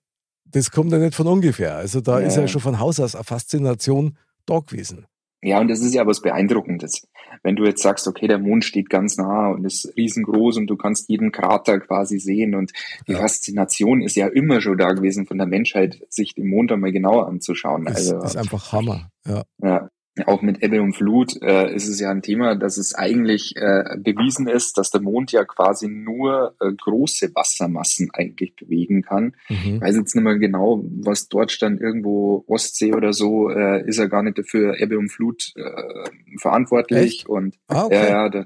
das 0.46 0.72
kommt 0.72 0.92
ja 0.92 1.00
nicht 1.00 1.16
von 1.16 1.28
ungefähr. 1.28 1.76
Also 1.76 2.02
da 2.02 2.20
ja. 2.20 2.28
ist 2.28 2.38
ja 2.38 2.48
schon 2.48 2.62
von 2.62 2.80
Haus 2.80 3.00
aus 3.00 3.16
eine 3.16 3.24
Faszination 3.24 4.18
da 4.46 4.60
gewesen. 4.60 5.06
Ja, 5.42 5.60
und 5.60 5.68
das 5.68 5.82
ist 5.82 5.94
ja 5.94 6.06
was 6.08 6.22
Beeindruckendes. 6.22 7.08
Wenn 7.46 7.56
du 7.56 7.64
jetzt 7.64 7.84
sagst, 7.84 8.08
okay, 8.08 8.28
der 8.28 8.40
Mond 8.40 8.66
steht 8.66 8.90
ganz 8.90 9.18
nah 9.18 9.50
und 9.50 9.66
ist 9.66 9.94
riesengroß 9.96 10.58
und 10.58 10.66
du 10.66 10.76
kannst 10.76 11.10
jeden 11.10 11.32
Krater 11.32 11.80
quasi 11.80 12.18
sehen 12.18 12.56
und 12.56 12.74
die 13.08 13.12
ja. 13.12 13.20
Faszination 13.20 14.02
ist 14.02 14.16
ja 14.16 14.26
immer 14.26 14.62
schon 14.62 14.80
da 14.80 14.94
gewesen 14.94 15.28
von 15.28 15.38
der 15.38 15.46
Menschheit, 15.46 16.02
sich 16.10 16.34
den 16.34 16.48
Mond 16.48 16.72
einmal 16.72 16.92
genauer 16.92 17.28
anzuschauen. 17.28 17.86
Das 17.86 18.12
also, 18.12 18.26
ist 18.26 18.36
einfach 18.36 18.72
Hammer. 18.72 19.12
Ja. 19.28 19.44
ja. 19.62 19.90
Auch 20.26 20.42
mit 20.42 20.64
Ebbe 20.64 20.82
und 20.82 20.94
Flut 20.94 21.42
äh, 21.42 21.74
ist 21.74 21.90
es 21.90 22.00
ja 22.00 22.10
ein 22.10 22.22
Thema, 22.22 22.56
dass 22.56 22.78
es 22.78 22.96
eigentlich 22.96 23.56
äh, 23.58 23.98
bewiesen 23.98 24.48
ist, 24.48 24.78
dass 24.78 24.90
der 24.90 25.02
Mond 25.02 25.34
ja 25.34 25.44
quasi 25.44 25.90
nur 25.90 26.56
äh, 26.62 26.72
große 26.72 27.36
Wassermassen 27.36 28.10
eigentlich 28.14 28.56
bewegen 28.56 29.02
kann. 29.02 29.36
Mhm. 29.50 29.76
Ich 29.76 29.82
weiß 29.82 29.96
jetzt 29.98 30.16
nicht 30.16 30.24
mehr 30.24 30.38
genau, 30.38 30.84
was 31.02 31.28
dort 31.28 31.52
stand, 31.52 31.82
irgendwo 31.82 32.46
Ostsee 32.48 32.94
oder 32.94 33.12
so, 33.12 33.50
äh, 33.50 33.86
ist 33.88 33.98
er 33.98 34.08
gar 34.08 34.24
nicht 34.24 34.38
dafür 34.38 34.80
Ebbe 34.80 34.98
und 34.98 35.10
Flut 35.10 35.52
äh, 35.58 36.10
verantwortlich. 36.40 37.20
Echt? 37.20 37.30
Und 37.30 37.56
ah, 37.68 37.86
okay. 37.86 37.96
ja, 37.96 38.10
ja, 38.10 38.30
das, 38.30 38.46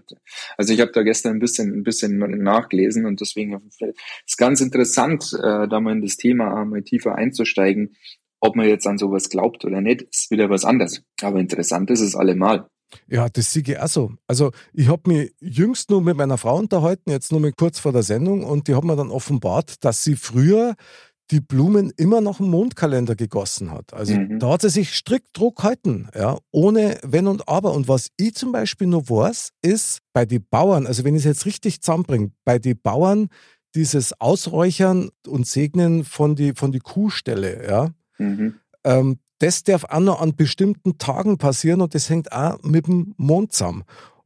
also 0.57 0.73
ich 0.73 0.81
habe 0.81 0.91
da 0.91 1.03
gestern 1.03 1.35
ein 1.35 1.39
bisschen, 1.39 1.71
ein 1.71 1.83
bisschen 1.83 2.17
nachgelesen 2.17 3.05
und 3.05 3.21
deswegen 3.21 3.61
ist 4.25 4.37
ganz 4.37 4.59
interessant, 4.61 5.33
äh, 5.37 5.67
da 5.67 5.79
mal 5.79 5.93
in 5.93 6.01
das 6.01 6.17
Thema 6.17 6.65
mal 6.65 6.81
tiefer 6.81 7.15
einzusteigen 7.15 7.95
ob 8.39 8.55
man 8.55 8.67
jetzt 8.67 8.87
an 8.87 8.97
sowas 8.97 9.29
glaubt 9.29 9.65
oder 9.65 9.81
nicht, 9.81 10.01
ist 10.03 10.31
wieder 10.31 10.49
was 10.49 10.65
anderes. 10.65 11.01
Aber 11.21 11.39
interessant 11.39 11.89
ist 11.89 12.01
es 12.01 12.15
allemal. 12.15 12.67
Ja, 13.07 13.29
das 13.29 13.53
sehe 13.53 13.63
ich 13.65 13.79
auch 13.79 13.87
so. 13.87 14.11
Also 14.27 14.51
ich 14.73 14.87
habe 14.87 15.09
mich 15.11 15.33
jüngst 15.39 15.91
nur 15.91 16.01
mit 16.01 16.17
meiner 16.17 16.37
Frau 16.37 16.57
unterhalten, 16.57 17.11
jetzt 17.11 17.31
nur 17.31 17.39
mal 17.39 17.51
kurz 17.51 17.79
vor 17.79 17.91
der 17.91 18.03
Sendung, 18.03 18.43
und 18.43 18.67
die 18.67 18.75
hat 18.75 18.83
mir 18.83 18.95
dann 18.95 19.11
offenbart, 19.11 19.83
dass 19.83 20.03
sie 20.03 20.15
früher 20.15 20.75
die 21.31 21.41
Blumen 21.41 21.91
immer 21.95 22.21
noch 22.21 22.39
im 22.39 22.49
Mondkalender 22.49 23.15
gegossen 23.15 23.69
hat. 23.71 23.93
Also 23.93 24.15
mhm. 24.15 24.39
da 24.39 24.49
hat 24.49 24.61
sie 24.61 24.69
sich 24.69 24.95
strikt 24.95 25.37
Druck 25.37 25.57
gehalten, 25.57 26.09
ja, 26.15 26.39
ohne 26.51 26.97
Wenn 27.03 27.27
und 27.27 27.47
Aber. 27.47 27.73
Und 27.73 27.87
was 27.87 28.09
ich 28.17 28.33
zum 28.33 28.51
Beispiel 28.51 28.87
noch 28.87 29.09
weiß, 29.09 29.51
ist 29.61 29.99
bei 30.13 30.25
den 30.25 30.43
Bauern, 30.49 30.87
also 30.87 31.03
wenn 31.03 31.15
ich 31.15 31.21
es 31.21 31.25
jetzt 31.25 31.45
richtig 31.45 31.81
zusammenbringe, 31.81 32.31
bei 32.45 32.57
den 32.57 32.79
Bauern 32.81 33.27
dieses 33.75 34.19
Ausräuchern 34.19 35.11
und 35.27 35.45
Segnen 35.45 36.03
von 36.03 36.35
die, 36.35 36.53
von 36.55 36.71
die 36.71 36.79
Kuhstelle, 36.79 37.67
ja, 37.67 37.91
Mhm. 38.19 38.59
Ähm, 38.83 39.19
das 39.39 39.63
darf 39.63 39.85
auch 39.85 39.99
noch 39.99 40.21
an 40.21 40.35
bestimmten 40.35 40.97
Tagen 40.97 41.37
passieren 41.37 41.81
und 41.81 41.95
das 41.95 42.09
hängt 42.09 42.31
auch 42.31 42.61
mit 42.61 42.87
dem 42.87 43.15
Mond 43.17 43.53
zusammen. 43.53 43.83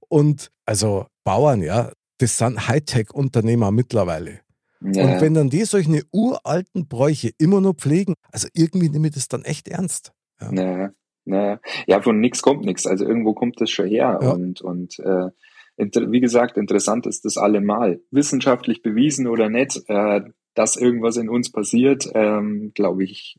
Und 0.10 0.52
also 0.66 1.06
Bauern, 1.24 1.62
ja, 1.62 1.92
das 2.18 2.38
sind 2.38 2.68
Hightech-Unternehmer 2.68 3.72
mittlerweile. 3.72 4.40
Ja. 4.82 5.06
Und 5.06 5.22
wenn 5.22 5.34
dann 5.34 5.50
die 5.50 5.64
solche 5.64 6.04
uralten 6.12 6.88
Bräuche 6.88 7.32
immer 7.38 7.62
nur 7.62 7.76
pflegen, 7.76 8.16
also 8.32 8.48
irgendwie 8.54 8.90
nehme 8.90 9.08
ich 9.08 9.14
das 9.14 9.28
dann 9.28 9.46
echt 9.46 9.68
ernst. 9.68 10.12
Ja, 10.42 10.52
ja, 10.52 10.92
ja. 11.26 11.60
ja 11.88 12.02
von 12.02 12.20
nichts 12.20 12.42
kommt 12.42 12.66
nichts. 12.66 12.86
Also 12.86 13.06
irgendwo 13.06 13.34
kommt 13.34 13.62
das 13.62 13.70
schon 13.70 13.88
her. 13.88 14.20
Ja. 14.22 14.32
Und, 14.32 14.62
und 14.62 15.00
äh, 15.00 15.30
wie 15.78 16.20
gesagt, 16.20 16.58
interessant 16.58 17.08
ist 17.08 17.24
das 17.24 17.38
allemal. 17.38 18.02
Wissenschaftlich 18.12 18.82
bewiesen 18.82 19.28
oder 19.28 19.50
nicht, 19.50 19.82
äh, 19.88 20.22
dass 20.54 20.76
irgendwas 20.76 21.18
in 21.18 21.30
uns 21.30 21.52
passiert, 21.52 22.10
ähm, 22.14 22.72
glaube 22.76 23.04
ich, 23.06 23.38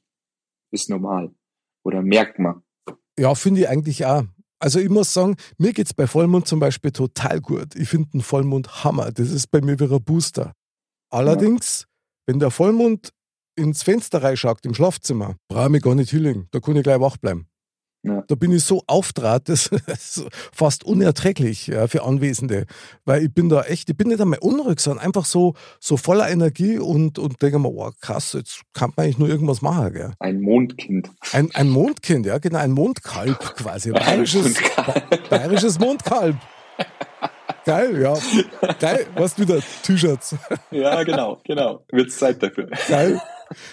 ist 0.75 0.91
normal 0.91 1.35
oder 1.85 2.03
merkt 2.03 2.39
man. 2.39 2.63
Ja, 3.19 3.35
finde 3.35 3.63
ich 3.63 3.69
eigentlich 3.69 4.05
auch. 4.05 4.25
Also 4.59 4.79
ich 4.81 4.89
muss 4.89 5.13
sagen, 5.13 5.37
mir 5.59 5.73
geht 5.73 5.87
es 5.87 5.95
bei 5.95 6.07
Vollmond 6.07 6.49
zum 6.49 6.59
Beispiel 6.59 6.91
total 6.91 7.41
gut. 7.41 7.77
Ich 7.77 7.89
finde 7.89 8.09
einen 8.15 8.23
Vollmond 8.23 8.85
Hammer. 8.85 9.13
Das 9.13 9.31
ist 9.31 9.51
bei 9.51 9.61
mir 9.61 9.79
wie 9.79 9.85
ein 9.85 10.05
Booster. 10.05 10.53
Allerdings, 11.11 11.83
ja. 11.83 11.87
wenn 12.27 12.39
der 12.41 12.51
Vollmond 12.51 13.11
ins 13.57 13.83
Fenster 13.83 14.23
reinschaut 14.23 14.65
im 14.65 14.75
Schlafzimmer, 14.75 15.37
brauche 15.49 15.77
ich 15.77 15.83
gar 15.83 15.95
nicht 15.95 16.11
hinlegen. 16.11 16.49
Da 16.51 16.61
kann 16.61 16.77
ich 16.77 16.83
gleich 16.83 17.01
wach 17.01 17.17
bleiben. 17.19 17.47
Ja. 18.05 18.23
Da 18.27 18.35
bin 18.35 18.53
ich 18.53 18.65
so 18.65 18.83
auftrat, 18.87 19.49
das 19.49 19.67
ist 19.67 20.27
fast 20.53 20.85
unerträglich 20.85 21.67
ja, 21.69 21.87
für 21.87 22.05
Anwesende. 22.05 22.67
Weil 23.05 23.25
ich 23.25 23.33
bin 23.33 23.49
da 23.49 23.63
echt, 23.63 23.89
ich 23.89 23.97
bin 23.97 24.09
nicht 24.09 24.21
einmal 24.21 24.39
unruhig, 24.41 24.81
sondern 24.81 25.05
einfach 25.05 25.25
so, 25.25 25.55
so 25.81 25.97
voller 25.97 26.31
Energie 26.31 26.79
und, 26.79 27.19
und 27.19 27.41
denke 27.43 27.59
mir, 27.59 27.69
oh 27.69 27.91
krass, 28.01 28.35
jetzt 28.35 28.63
kann 28.73 28.93
man 28.97 29.05
eigentlich 29.05 29.19
nur 29.19 29.29
irgendwas 29.29 29.63
machen. 29.63 29.93
Gell. 29.93 30.13
Ein 30.19 30.41
Mondkind. 30.41 31.11
Ein, 31.33 31.51
ein 31.55 31.71
Mondkind, 31.71 32.27
ja, 32.27 32.39
genau, 32.39 32.59
ein 32.59 32.73
Mondkalb 32.73 33.39
quasi. 33.57 33.91
Bayerisches, 33.91 34.55
bayerisches 35.31 35.79
Mondkalb. 35.79 36.37
Geil, 37.65 38.03
ja. 38.03 38.15
Geil, 38.79 39.07
was 39.17 39.39
wieder 39.39 39.59
T-Shirts. 39.83 40.37
Ja, 40.71 41.03
genau, 41.03 41.41
genau. 41.45 41.85
Wird 41.91 42.13
Zeit 42.13 42.43
dafür. 42.43 42.69
Geil. 42.89 43.21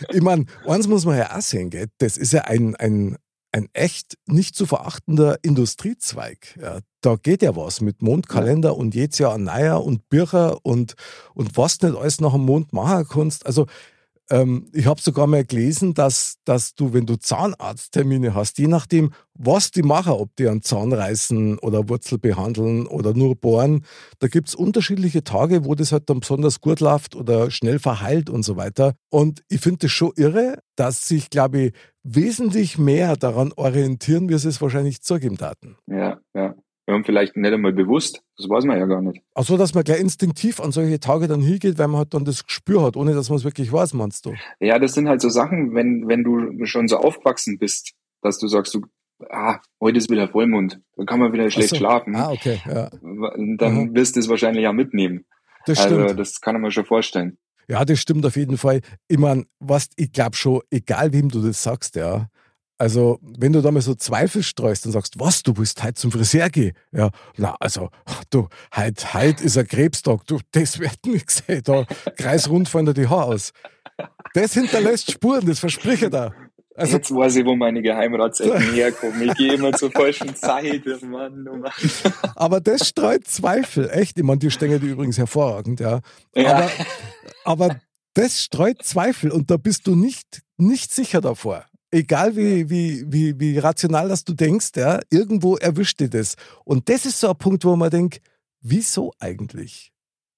Ich 0.10 0.22
meine, 0.22 0.46
eins 0.66 0.88
muss 0.88 1.06
man 1.06 1.18
ja 1.18 1.36
auch 1.36 1.42
sehen, 1.42 1.70
gell? 1.70 1.88
das 1.98 2.18
ist 2.18 2.32
ja 2.32 2.42
ein, 2.42 2.76
ein, 2.78 3.18
ein 3.52 3.68
echt 3.74 4.18
nicht 4.26 4.56
zu 4.56 4.66
verachtender 4.66 5.40
Industriezweig. 5.42 6.58
Ja, 6.62 6.80
da 7.02 7.16
geht 7.16 7.42
ja 7.42 7.56
was 7.56 7.82
mit 7.82 8.02
Mondkalender 8.02 8.70
ja. 8.70 8.76
und 8.76 8.96
jedes 8.96 9.20
Jahr 9.20 9.38
neuer 9.38 9.84
und 9.84 10.08
Bücher 10.10 10.58
und, 10.64 10.96
und 11.34 11.58
was 11.58 11.82
nicht 11.82 11.96
alles 11.96 12.22
nach 12.22 12.34
dem 12.34 12.46
Mond 12.46 12.72
machen 12.74 13.06
kannst. 13.10 13.46
Also 13.46 13.66
ähm, 14.32 14.70
ich 14.72 14.86
habe 14.86 15.02
sogar 15.02 15.28
mal 15.28 15.44
gelesen, 15.44 15.94
dass, 15.94 16.38
dass 16.46 16.74
du, 16.74 16.94
wenn 16.94 17.06
du 17.06 17.18
Zahnarzttermine 17.18 18.34
hast, 18.34 18.58
je 18.60 18.68
nachdem, 18.68 19.12
was 19.34 19.72
die 19.72 19.84
machen, 19.84 20.14
ob 20.14 20.34
die 20.38 20.48
einen 20.48 20.62
Zahn 20.62 20.94
reißen 20.94 21.60
oder 21.60 21.90
Wurzel 21.90 22.18
behandeln 22.18 22.88
oder 22.88 23.14
nur 23.14 23.36
bohren, 23.36 23.84
da 24.20 24.28
gibt 24.28 24.48
es 24.48 24.56
unterschiedliche 24.56 25.26
Tage, 25.26 25.66
wo 25.66 25.76
das 25.76 25.92
halt 25.92 26.10
dann 26.10 26.22
besonders 26.22 26.62
gut 26.62 26.80
läuft 26.80 27.16
oder 27.16 27.52
schnell 27.52 27.80
verheilt 27.80 28.30
und 28.30 28.44
so 28.44 28.56
weiter. 28.56 28.94
Und 29.10 29.44
ich 29.50 29.60
finde 29.60 29.80
das 29.80 29.92
schon 29.92 30.14
irre, 30.16 30.60
dass 30.78 31.08
sich, 31.08 31.30
glaube 31.30 31.60
ich, 31.60 31.74
wesentlich 32.04 32.78
mehr 32.78 33.16
daran 33.16 33.54
orientieren, 33.56 34.30
wie 34.30 34.38
sie 34.38 34.50
es 34.50 34.62
wahrscheinlich 34.62 35.02
zugeben 35.02 35.38
daten. 35.38 35.78
Ja, 35.88 36.20
ja. 36.34 36.56
Wir 36.88 36.96
haben 36.96 37.06
vielleicht 37.06 37.38
nicht 37.38 37.54
einmal 37.54 37.74
bewusst, 37.74 38.22
das 38.38 38.50
weiß 38.50 38.66
man 38.66 38.78
ja 38.78 38.86
gar 38.86 39.02
nicht. 39.02 39.22
Ach 39.36 39.44
so, 39.44 39.56
dass 39.56 39.74
man 39.74 39.84
gleich 39.84 40.02
instinktiv 40.02 40.60
an 40.60 40.72
solche 40.72 41.00
Tage 41.00 41.28
dann 41.28 41.42
hingeht, 41.42 41.78
weil 41.78 41.88
man 41.88 42.00
halt 42.00 42.14
dann 42.14 42.26
das 42.26 42.46
Gespür 42.46 42.82
hat, 42.84 42.98
ohne 42.98 43.14
dass 43.14 43.30
man 43.30 43.38
es 43.38 43.46
wirklich 43.46 43.72
weiß, 43.72 43.94
meinst 43.94 44.26
du? 44.26 44.34
Ja, 44.60 44.80
das 44.80 44.94
sind 44.94 45.08
halt 45.08 45.22
so 45.22 45.30
Sachen, 45.30 45.76
wenn, 45.76 46.08
wenn 46.08 46.24
du 46.24 46.66
schon 46.66 46.88
so 46.88 46.98
aufgewachsen 46.98 47.60
bist, 47.60 47.94
dass 48.22 48.40
du 48.40 48.48
sagst, 48.48 48.74
du, 48.74 48.82
ah, 49.30 49.60
heute 49.80 50.00
ist 50.00 50.10
wieder 50.10 50.28
Vollmond, 50.28 50.82
dann 50.98 51.06
kann 51.06 51.20
man 51.20 51.32
wieder 51.32 51.50
schlecht 51.50 51.70
so. 51.70 51.76
schlafen. 51.76 52.16
Ah, 52.16 52.32
okay, 52.32 52.60
ja. 52.68 52.90
Dann 53.00 53.76
mhm. 53.76 53.96
wirst 53.96 54.16
du 54.16 54.20
es 54.20 54.28
wahrscheinlich 54.28 54.64
ja 54.64 54.74
mitnehmen. 54.74 55.26
Das 55.68 55.80
also, 55.80 56.04
stimmt. 56.04 56.20
das 56.20 56.42
kann 56.42 56.60
man 56.60 56.72
schon 56.72 56.86
vorstellen. 56.86 57.38
Ja, 57.68 57.86
das 57.86 58.00
stimmt 58.00 58.26
auf 58.26 58.36
jeden 58.36 58.58
Fall. 58.58 58.82
Ich 59.08 59.18
meine, 59.18 59.46
was, 59.60 59.88
ich 59.96 60.12
glaube 60.12 60.36
schon, 60.36 60.62
egal 60.70 61.14
wem 61.14 61.30
du 61.30 61.42
das 61.42 61.62
sagst, 61.64 61.96
ja, 61.96 62.28
also, 62.82 63.20
wenn 63.22 63.54
du 63.54 63.62
da 63.62 63.70
mal 63.70 63.80
so 63.84 63.94
Zweifel 63.94 64.42
streust 64.42 64.88
und 64.88 64.92
sagst, 64.92 65.20
was, 65.20 65.44
du 65.44 65.56
willst 65.56 65.84
heute 65.84 65.94
zum 65.94 66.12
Friseur 66.12 66.50
gehen? 66.50 66.74
Ja, 66.92 67.12
na, 67.38 67.56
also, 67.60 67.92
du, 68.32 68.48
heute, 68.76 69.14
heute 69.14 69.44
ist 69.44 69.56
ein 69.56 69.68
Krebstag, 69.68 70.26
du, 70.26 70.40
das 70.52 70.80
wird 70.80 70.98
nichts, 71.06 71.44
ey, 71.46 71.62
da 71.62 71.86
kreisrund 72.18 72.68
fallen 72.68 72.88
dir 72.88 72.96
die 72.96 73.08
Haare 73.08 73.36
aus. 73.36 73.52
Das 74.34 74.56
hinterlässt 74.56 75.12
Spuren, 75.12 75.46
das 75.46 75.60
verspreche 75.60 76.06
ich 76.06 76.12
da. 76.12 76.34
Also, 76.76 76.98
Jetzt 76.98 77.14
weiß 77.14 77.36
ich, 77.36 77.46
wo 77.46 77.56
meine 77.56 77.82
Geheimratsecken 77.82 78.62
herkommen. 78.74 79.30
Ich 79.30 79.36
gehe 79.36 79.54
immer 79.54 79.74
zur 79.74 79.92
falschen 79.92 80.36
Zeit, 80.36 80.86
Mann, 81.04 81.48
oh 81.48 81.56
Mann. 81.58 81.72
Aber 82.36 82.62
das 82.62 82.88
streut 82.88 83.28
Zweifel, 83.28 83.90
echt. 83.90 84.18
Ich 84.18 84.24
meine, 84.24 84.40
die 84.40 84.52
Stängel 84.52 84.80
die 84.80 84.88
übrigens 84.88 85.18
hervorragend, 85.18 85.80
ja. 85.80 86.00
ja. 86.36 86.56
Aber, 86.56 86.72
aber 87.44 87.80
das 88.14 88.42
streut 88.42 88.84
Zweifel 88.84 89.32
und 89.32 89.52
da 89.52 89.58
bist 89.58 89.88
du 89.88 89.96
nicht, 89.96 90.42
nicht 90.58 90.94
sicher 90.94 91.20
davor 91.20 91.66
egal 91.92 92.36
wie, 92.36 92.70
wie, 92.70 93.04
wie, 93.08 93.40
wie 93.40 93.58
rational 93.60 94.10
das 94.10 94.24
du 94.24 94.34
denkst, 94.34 94.72
ja, 94.76 95.00
irgendwo 95.10 95.58
erwischt 95.58 96.00
dir 96.00 96.10
das. 96.10 96.36
Und 96.64 96.90
das 96.90 97.06
ist 97.06 97.20
so 97.20 97.30
ein 97.30 97.38
Punkt, 97.38 97.66
wo 97.66 97.76
man 97.76 97.90
denkt, 97.90 98.22
wieso 98.62 99.12
eigentlich? 99.20 99.92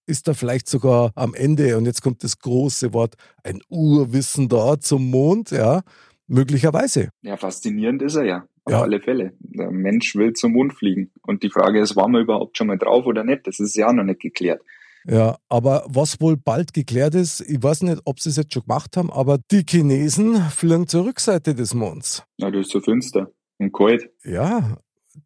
Ist 0.06 0.28
da 0.28 0.34
vielleicht 0.34 0.68
sogar 0.68 1.12
am 1.16 1.34
Ende, 1.34 1.78
und 1.78 1.86
jetzt 1.86 2.02
kommt 2.02 2.24
das 2.24 2.40
große 2.40 2.94
Wort, 2.94 3.16
ein 3.44 3.62
Urwissen 3.70 4.50
da 4.50 4.80
zum 4.80 5.10
Mond, 5.10 5.52
ja? 5.52 5.82
Möglicherweise. 6.28 7.10
Ja, 7.22 7.38
faszinierend 7.38 8.02
ist 8.02 8.16
er 8.16 8.24
ja. 8.24 8.48
Auf 8.66 8.74
ja. 8.74 8.82
alle 8.82 9.02
Fälle. 9.02 9.34
Der 9.40 9.72
Mensch 9.72 10.16
will 10.16 10.34
zum 10.34 10.54
Mond 10.54 10.74
fliegen. 10.74 11.12
Und 11.22 11.44
die 11.44 11.50
Frage 11.50 11.82
ist, 11.82 11.96
waren 11.96 12.12
wir 12.12 12.22
überhaupt 12.22 12.58
schon 12.58 12.68
mal 12.68 12.78
drauf 12.78 13.06
oder 13.06 13.24
nicht? 13.24 13.46
Das 13.46 13.60
ist 13.60 13.76
ja 13.76 13.92
noch 13.92 14.04
nicht 14.04 14.22
geklärt. 14.22 14.62
Ja, 15.06 15.38
aber 15.50 15.84
was 15.88 16.22
wohl 16.22 16.38
bald 16.38 16.74
geklärt 16.74 17.14
ist, 17.14 17.42
ich 17.42 17.62
weiß 17.62 17.82
nicht, 17.84 18.02
ob 18.06 18.22
sie 18.22 18.30
es 18.30 18.38
jetzt 18.38 18.54
schon 18.54 18.64
gemacht 18.64 18.96
haben, 18.96 19.12
aber 19.12 19.38
die 19.52 19.66
Chinesen 19.68 20.36
fliegen 20.50 20.88
zur 20.88 21.06
Rückseite 21.06 21.54
des 21.54 21.74
Monds. 21.74 22.24
Ja, 22.38 22.50
das 22.50 22.68
ist 22.68 22.72
so 22.72 22.80
finster 22.80 23.30
und 23.58 23.74
kalt. 23.74 24.10
Ja, 24.24 24.78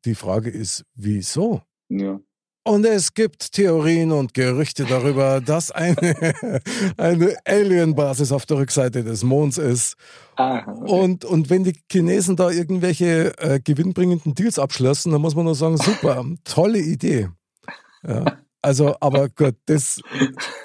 die 0.06 0.16
Frage 0.16 0.50
ist, 0.50 0.84
wieso? 0.96 1.62
Ja. 1.89 2.20
Und 2.68 2.86
es 2.86 3.14
gibt 3.14 3.54
Theorien 3.54 4.12
und 4.12 4.34
Gerüchte 4.34 4.84
darüber, 4.84 5.40
dass 5.40 5.72
eine, 5.72 5.96
eine 6.98 7.38
Alien-Basis 7.46 8.34
auf 8.34 8.46
der 8.46 8.58
Rückseite 8.58 9.06
des 9.06 9.24
Monds 9.24 9.58
ist. 9.58 9.96
Ah, 10.36 10.64
okay. 10.68 10.92
und, 10.92 11.24
und 11.24 11.50
wenn 11.50 11.64
die 11.64 11.80
Chinesen 11.90 12.36
da 12.36 12.50
irgendwelche 12.50 13.38
äh, 13.38 13.62
gewinnbringenden 13.62 14.36
Deals 14.36 14.60
abschlossen, 14.60 15.14
dann 15.14 15.22
muss 15.22 15.34
man 15.34 15.46
nur 15.46 15.56
sagen, 15.56 15.78
super, 15.78 16.26
tolle 16.44 16.80
Idee. 16.80 17.30
Ja. 18.06 18.38
Also, 18.68 18.98
aber 19.00 19.30
gut, 19.30 19.56
das, 19.68 20.02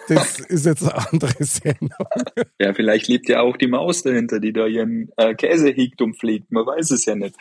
das 0.09 0.41
ist 0.41 0.67
jetzt 0.67 0.83
eine 0.83 1.07
andere 1.13 1.45
Sendung. 1.45 2.09
Ja, 2.59 2.75
vielleicht 2.75 3.07
lebt 3.07 3.29
ja 3.29 3.43
auch 3.43 3.57
die 3.57 3.69
Maus 3.69 4.03
dahinter, 4.03 4.41
die 4.41 4.53
da 4.53 4.67
ihren 4.67 5.13
äh, 5.17 5.37
Käse 5.37 5.69
hegt 5.69 6.03
und 6.03 6.19
pflegt. 6.19 6.51
Man 6.51 6.67
weiß 6.67 6.91
es 6.91 7.05
ja 7.05 7.15
nicht. 7.15 7.37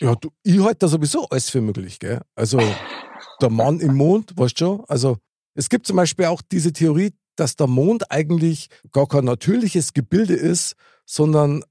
Ja, 0.00 0.14
du, 0.14 0.30
ich 0.42 0.58
halte 0.58 0.78
da 0.78 0.88
sowieso 0.88 1.28
alles 1.28 1.50
für 1.50 1.60
möglich, 1.60 1.98
gell? 1.98 2.22
Also, 2.34 2.58
der 3.42 3.50
Mann 3.50 3.78
im 3.80 3.94
Mond, 3.94 4.32
weißt 4.38 4.58
du 4.58 4.64
schon? 4.64 4.84
Also, 4.88 5.18
es 5.54 5.68
gibt 5.68 5.86
zum 5.86 5.96
Beispiel 5.96 6.24
auch 6.24 6.40
diese 6.40 6.72
Theorie, 6.72 7.12
dass 7.36 7.56
der 7.56 7.66
Mond 7.66 8.10
eigentlich 8.10 8.70
gar 8.92 9.06
kein 9.06 9.26
natürliches 9.26 9.92
Gebilde 9.92 10.32
ist, 10.32 10.76
sondern 11.04 11.62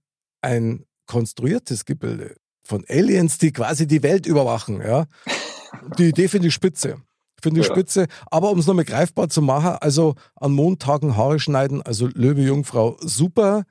ein 0.42 0.86
konstruiertes 1.08 1.86
Gebilde. 1.86 2.36
von 2.64 2.86
Aliens, 2.90 3.40
die 3.40 3.52
quasi 3.52 3.88
die 3.88 4.04
Welt 4.04 4.28
überwachen. 4.28 4.82
Ja? 4.82 5.06
Die 5.98 6.10
Idee 6.10 6.28
finde 6.28 6.50
ich 6.50 6.54
spitze. 6.54 7.02
Finde 7.46 7.62
ich 7.62 7.68
ja. 7.68 7.74
spitze. 7.74 8.08
Aber 8.32 8.52
um 8.52 8.60
es 8.60 8.68
nochmal 8.68 8.86
greifbar 8.86 9.30
zu 9.30 9.42
machen, 9.42 9.78
also 9.80 10.16
an 10.36 10.52
Montagen 10.52 11.16
Haare 11.16 11.40
schneiden, 11.40 11.82
also 11.82 12.08
Löwe 12.14 12.42
Jungfrau, 12.42 12.98
super. 13.00 13.64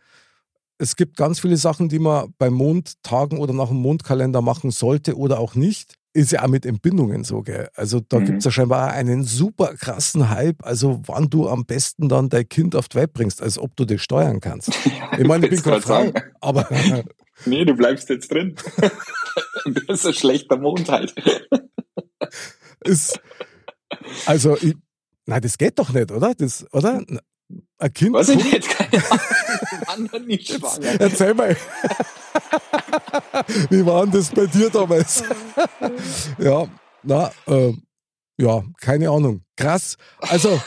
Es 0.78 0.97
gibt 0.97 1.16
ganz 1.16 1.40
viele 1.40 1.57
Sachen, 1.57 1.88
die 1.88 1.99
man 1.99 2.33
bei 2.38 2.50
Mondtagen 2.50 3.38
oder 3.38 3.52
nach 3.52 3.69
dem 3.69 3.78
Mondkalender 3.78 4.43
machen 4.43 4.71
sollte 4.71 5.16
oder 5.16 5.38
auch 5.38 5.54
nicht 5.54 5.97
ist 6.14 6.31
ja 6.31 6.45
auch 6.45 6.49
mit 6.49 6.64
Entbindungen 6.64 7.25
so, 7.25 7.43
gell? 7.43 7.69
Also 7.75 8.00
da 8.00 8.21
mhm. 8.21 8.26
gibt 8.26 8.38
es 8.38 8.45
ja 8.45 8.50
scheinbar 8.52 8.93
einen 8.93 9.25
super 9.25 9.75
krassen 9.75 10.31
Hype, 10.31 10.64
also 10.64 11.02
wann 11.07 11.28
du 11.28 11.49
am 11.49 11.66
besten 11.66 12.09
dann 12.09 12.28
dein 12.28 12.49
Kind 12.49 12.76
auf 12.76 12.88
die 12.88 12.99
Welt 12.99 13.12
bringst, 13.12 13.43
als 13.43 13.59
ob 13.59 13.75
du 13.76 13.85
das 13.85 14.00
steuern 14.00 14.40
kannst. 14.40 14.73
Ich 15.16 15.26
meine, 15.28 15.47
ich 15.47 15.50
bin 15.50 15.62
keine 15.62 15.81
Frau, 15.81 16.11
aber... 16.40 16.69
nee, 17.47 17.64
du 17.64 17.75
bleibst 17.75 18.09
jetzt 18.09 18.33
drin. 18.33 18.57
das 19.64 20.00
ist 20.00 20.07
ein 20.07 20.14
schlechter 20.14 20.57
Mond 20.57 20.88
halt. 20.88 21.14
ist, 22.81 23.21
also, 24.26 24.56
ich, 24.56 24.75
nein, 25.26 25.42
das 25.42 25.58
geht 25.58 25.78
doch 25.78 25.90
nicht, 25.90 26.11
oder? 26.11 26.34
Das, 26.34 26.66
oder? 26.73 27.02
Ein 27.78 27.92
Kind. 27.92 28.14
Was 28.14 28.28
ich 28.28 28.42
nicht, 28.42 28.68
keine 28.68 29.02
Ahnung. 29.87 30.26
nicht 30.26 30.49
schwanger. 30.49 31.00
Erzähl 31.00 31.34
mal. 31.34 31.54
Wie 33.70 33.84
war 33.84 34.02
denn 34.02 34.12
das 34.12 34.30
bei 34.30 34.46
dir 34.46 34.70
damals? 34.70 35.23
ja, 36.38 36.66
na, 37.02 37.30
äh, 37.46 37.73
ja, 38.38 38.62
keine 38.80 39.11
Ahnung. 39.11 39.44
Krass. 39.56 39.96
Also, 40.20 40.61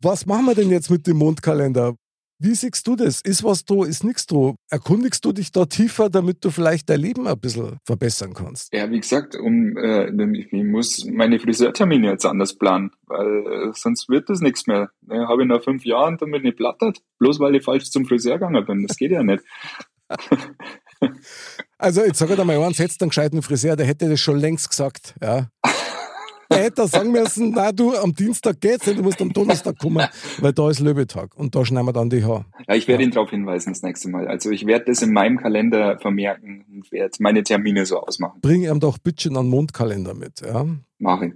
was 0.00 0.26
machen 0.26 0.46
wir 0.46 0.54
denn 0.54 0.70
jetzt 0.70 0.90
mit 0.90 1.06
dem 1.06 1.16
Mondkalender? 1.16 1.94
Wie 2.44 2.56
siehst 2.56 2.88
du 2.88 2.96
das? 2.96 3.20
Ist 3.20 3.44
was 3.44 3.64
da, 3.64 3.84
ist 3.84 4.02
nichts 4.02 4.26
da? 4.26 4.54
Erkundigst 4.68 5.24
du 5.24 5.32
dich 5.32 5.52
da 5.52 5.64
tiefer, 5.64 6.10
damit 6.10 6.44
du 6.44 6.50
vielleicht 6.50 6.90
dein 6.90 6.98
Leben 6.98 7.28
ein 7.28 7.38
bisschen 7.38 7.78
verbessern 7.84 8.34
kannst? 8.34 8.74
Ja, 8.74 8.90
wie 8.90 8.98
gesagt, 8.98 9.36
um, 9.36 9.76
äh, 9.76 10.10
ich 10.36 10.52
muss 10.52 11.04
meine 11.04 11.38
Friseurtermine 11.38 12.08
jetzt 12.08 12.26
anders 12.26 12.58
planen, 12.58 12.90
weil 13.06 13.46
äh, 13.46 13.72
sonst 13.74 14.08
wird 14.08 14.28
das 14.28 14.40
nichts 14.40 14.66
mehr. 14.66 14.90
Ne, 15.02 15.28
Habe 15.28 15.42
ich 15.42 15.48
nach 15.48 15.62
fünf 15.62 15.84
Jahren 15.84 16.16
damit 16.18 16.42
nicht 16.42 16.56
plattert, 16.56 16.98
bloß 17.20 17.38
weil 17.38 17.54
ich 17.54 17.62
falsch 17.62 17.90
zum 17.90 18.06
Friseur 18.06 18.34
gegangen 18.34 18.66
bin. 18.66 18.86
Das 18.88 18.96
geht 18.96 19.12
ja 19.12 19.22
nicht. 19.22 19.44
Also, 21.78 22.04
jetzt 22.04 22.20
sag 22.20 22.30
ich 22.30 22.36
dir 22.36 22.44
mal 22.44 22.56
hättest 22.60 23.00
du 23.00 23.06
einen 23.06 23.10
gescheiten 23.10 23.42
Friseur, 23.42 23.74
der 23.74 23.86
hätte 23.86 24.08
das 24.08 24.20
schon 24.20 24.38
längst 24.38 24.70
gesagt. 24.70 25.14
Ja. 25.20 25.48
Er 26.52 26.64
hätte 26.64 26.86
sagen 26.86 27.12
müssen, 27.12 27.50
na 27.50 27.72
du, 27.72 27.94
am 27.96 28.14
Dienstag 28.14 28.60
geht's 28.60 28.86
nicht, 28.86 28.98
du 28.98 29.02
musst 29.02 29.20
am 29.20 29.32
Donnerstag 29.32 29.78
kommen, 29.78 30.06
weil 30.38 30.52
da 30.52 30.70
ist 30.70 30.80
Löbetag 30.80 31.36
und 31.36 31.54
da 31.54 31.64
schneiden 31.64 31.86
wir 31.86 31.92
dann 31.92 32.10
die 32.10 32.24
Haare. 32.24 32.44
Ja, 32.68 32.74
ich 32.74 32.88
werde 32.88 33.02
ja. 33.02 33.08
ihn 33.08 33.12
darauf 33.12 33.30
hinweisen 33.30 33.72
das 33.72 33.82
nächste 33.82 34.08
Mal. 34.08 34.28
Also 34.28 34.50
ich 34.50 34.66
werde 34.66 34.86
das 34.86 35.02
in 35.02 35.12
meinem 35.12 35.38
Kalender 35.38 35.98
vermerken 35.98 36.64
und 36.70 36.92
werde 36.92 37.16
meine 37.20 37.42
Termine 37.42 37.86
so 37.86 38.00
ausmachen. 38.00 38.40
Bring 38.40 38.62
ihm 38.62 38.80
doch 38.80 38.98
bitte 38.98 39.28
einen 39.28 39.48
Mondkalender 39.48 40.14
mit, 40.14 40.40
ja? 40.40 40.66
Mach 40.98 41.22
ich. 41.22 41.32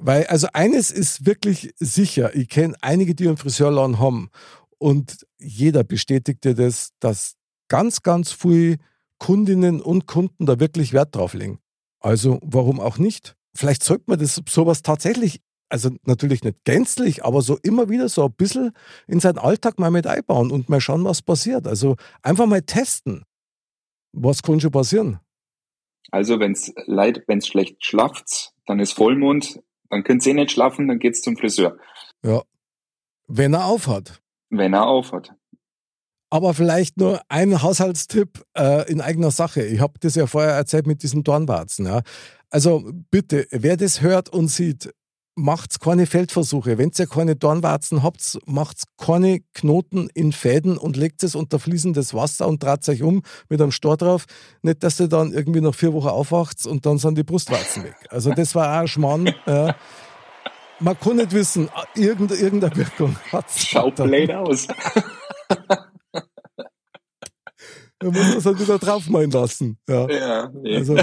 Weil, 0.00 0.26
also 0.26 0.46
eines 0.52 0.90
ist 0.90 1.26
wirklich 1.26 1.74
sicher, 1.76 2.34
ich 2.34 2.48
kenne 2.48 2.74
einige, 2.80 3.14
die 3.14 3.26
einen 3.26 3.36
Friseurladen 3.36 3.98
haben 3.98 4.30
und 4.78 5.26
jeder 5.38 5.82
bestätigt 5.84 6.44
dir 6.44 6.54
das, 6.54 6.90
dass 7.00 7.34
ganz, 7.68 8.02
ganz 8.02 8.32
viel 8.32 8.76
Kundinnen 9.18 9.80
und 9.80 10.06
Kunden 10.06 10.46
da 10.46 10.60
wirklich 10.60 10.92
Wert 10.92 11.16
drauf 11.16 11.34
legen. 11.34 11.58
Also 12.00 12.38
warum 12.42 12.80
auch 12.80 12.98
nicht? 12.98 13.36
Vielleicht 13.58 13.82
sollte 13.82 14.04
man 14.06 14.20
das 14.20 14.40
sowas 14.48 14.82
tatsächlich, 14.82 15.40
also 15.68 15.90
natürlich 16.04 16.44
nicht 16.44 16.62
gänzlich, 16.62 17.24
aber 17.24 17.42
so 17.42 17.58
immer 17.64 17.88
wieder 17.88 18.08
so 18.08 18.26
ein 18.26 18.32
bisschen 18.32 18.70
in 19.08 19.18
seinen 19.18 19.38
Alltag 19.38 19.80
mal 19.80 19.90
mit 19.90 20.06
einbauen 20.06 20.52
und 20.52 20.68
mal 20.68 20.80
schauen, 20.80 21.04
was 21.04 21.22
passiert. 21.22 21.66
Also 21.66 21.96
einfach 22.22 22.46
mal 22.46 22.62
testen. 22.62 23.24
Was 24.12 24.44
kann 24.44 24.60
schon 24.60 24.70
passieren? 24.70 25.18
Also 26.12 26.38
wenn 26.38 26.52
es 26.52 26.72
leid, 26.86 27.24
wenn 27.26 27.38
es 27.38 27.48
schlecht 27.48 27.84
schlaft, 27.84 28.52
dann 28.66 28.78
ist 28.78 28.92
Vollmond, 28.92 29.60
dann 29.90 30.04
könnt 30.04 30.24
ihr 30.24 30.30
eh 30.30 30.34
nicht 30.36 30.52
schlafen, 30.52 30.86
dann 30.86 31.00
geht's 31.00 31.22
zum 31.22 31.36
Friseur. 31.36 31.78
Ja. 32.22 32.42
Wenn 33.26 33.54
er 33.54 33.64
aufhat. 33.64 34.22
Wenn 34.50 34.72
er 34.72 34.86
aufhat. 34.86 35.34
Aber 36.30 36.52
vielleicht 36.52 36.98
nur 36.98 37.20
ein 37.28 37.62
Haushaltstipp 37.62 38.44
äh, 38.56 38.90
in 38.90 39.00
eigener 39.00 39.30
Sache. 39.30 39.62
Ich 39.62 39.80
habe 39.80 39.94
das 40.00 40.14
ja 40.14 40.26
vorher 40.26 40.52
erzählt 40.52 40.86
mit 40.86 41.02
diesem 41.02 41.24
Dornwarzen. 41.24 41.86
Ja. 41.86 42.02
Also 42.50 42.90
bitte, 43.10 43.46
wer 43.50 43.76
das 43.76 44.02
hört 44.02 44.28
und 44.28 44.48
sieht, 44.48 44.90
macht 45.38 45.80
keine 45.80 46.06
Feldversuche. 46.06 46.76
Wenn 46.76 46.90
ihr 46.98 47.06
keine 47.06 47.36
Dornwarzen 47.36 48.02
habt, 48.02 48.38
macht 48.46 48.82
keine 48.98 49.40
Knoten 49.54 50.10
in 50.12 50.32
Fäden 50.32 50.76
und 50.76 50.96
legt 50.96 51.22
es 51.22 51.34
unter 51.34 51.58
fließendes 51.58 52.12
Wasser 52.12 52.48
und 52.48 52.62
dreht 52.62 52.88
euch 52.88 53.02
um 53.02 53.22
mit 53.48 53.62
einem 53.62 53.70
Stor 53.70 53.96
drauf. 53.96 54.26
Nicht, 54.62 54.82
dass 54.82 55.00
ihr 55.00 55.08
dann 55.08 55.32
irgendwie 55.32 55.60
nach 55.60 55.74
vier 55.74 55.92
Wochen 55.92 56.08
aufwacht 56.08 56.66
und 56.66 56.84
dann 56.84 56.98
sind 56.98 57.16
die 57.16 57.22
Brustwarzen 57.22 57.84
weg. 57.84 57.96
Also 58.10 58.34
das 58.34 58.54
war 58.54 58.74
auch 58.74 58.80
ein 58.80 58.88
Schmarrn. 58.88 59.32
Ja. 59.46 59.76
Man 60.80 60.98
kann 60.98 61.16
nicht 61.16 61.32
wissen, 61.32 61.68
irgendeine 61.94 62.76
Wirkung 62.76 63.16
hat 63.32 63.46
es. 63.48 63.66
Schaut 63.66 63.96
blöd 63.96 64.30
aus. 64.30 64.68
Er 68.02 68.12
muss 68.12 68.34
das 68.34 68.46
halt 68.46 68.60
wieder 68.60 68.78
draufmalen 68.78 69.30
lassen. 69.30 69.78
Ja, 69.88 70.08
ja 70.08 70.52
nee. 70.54 70.76
Also 70.76 70.96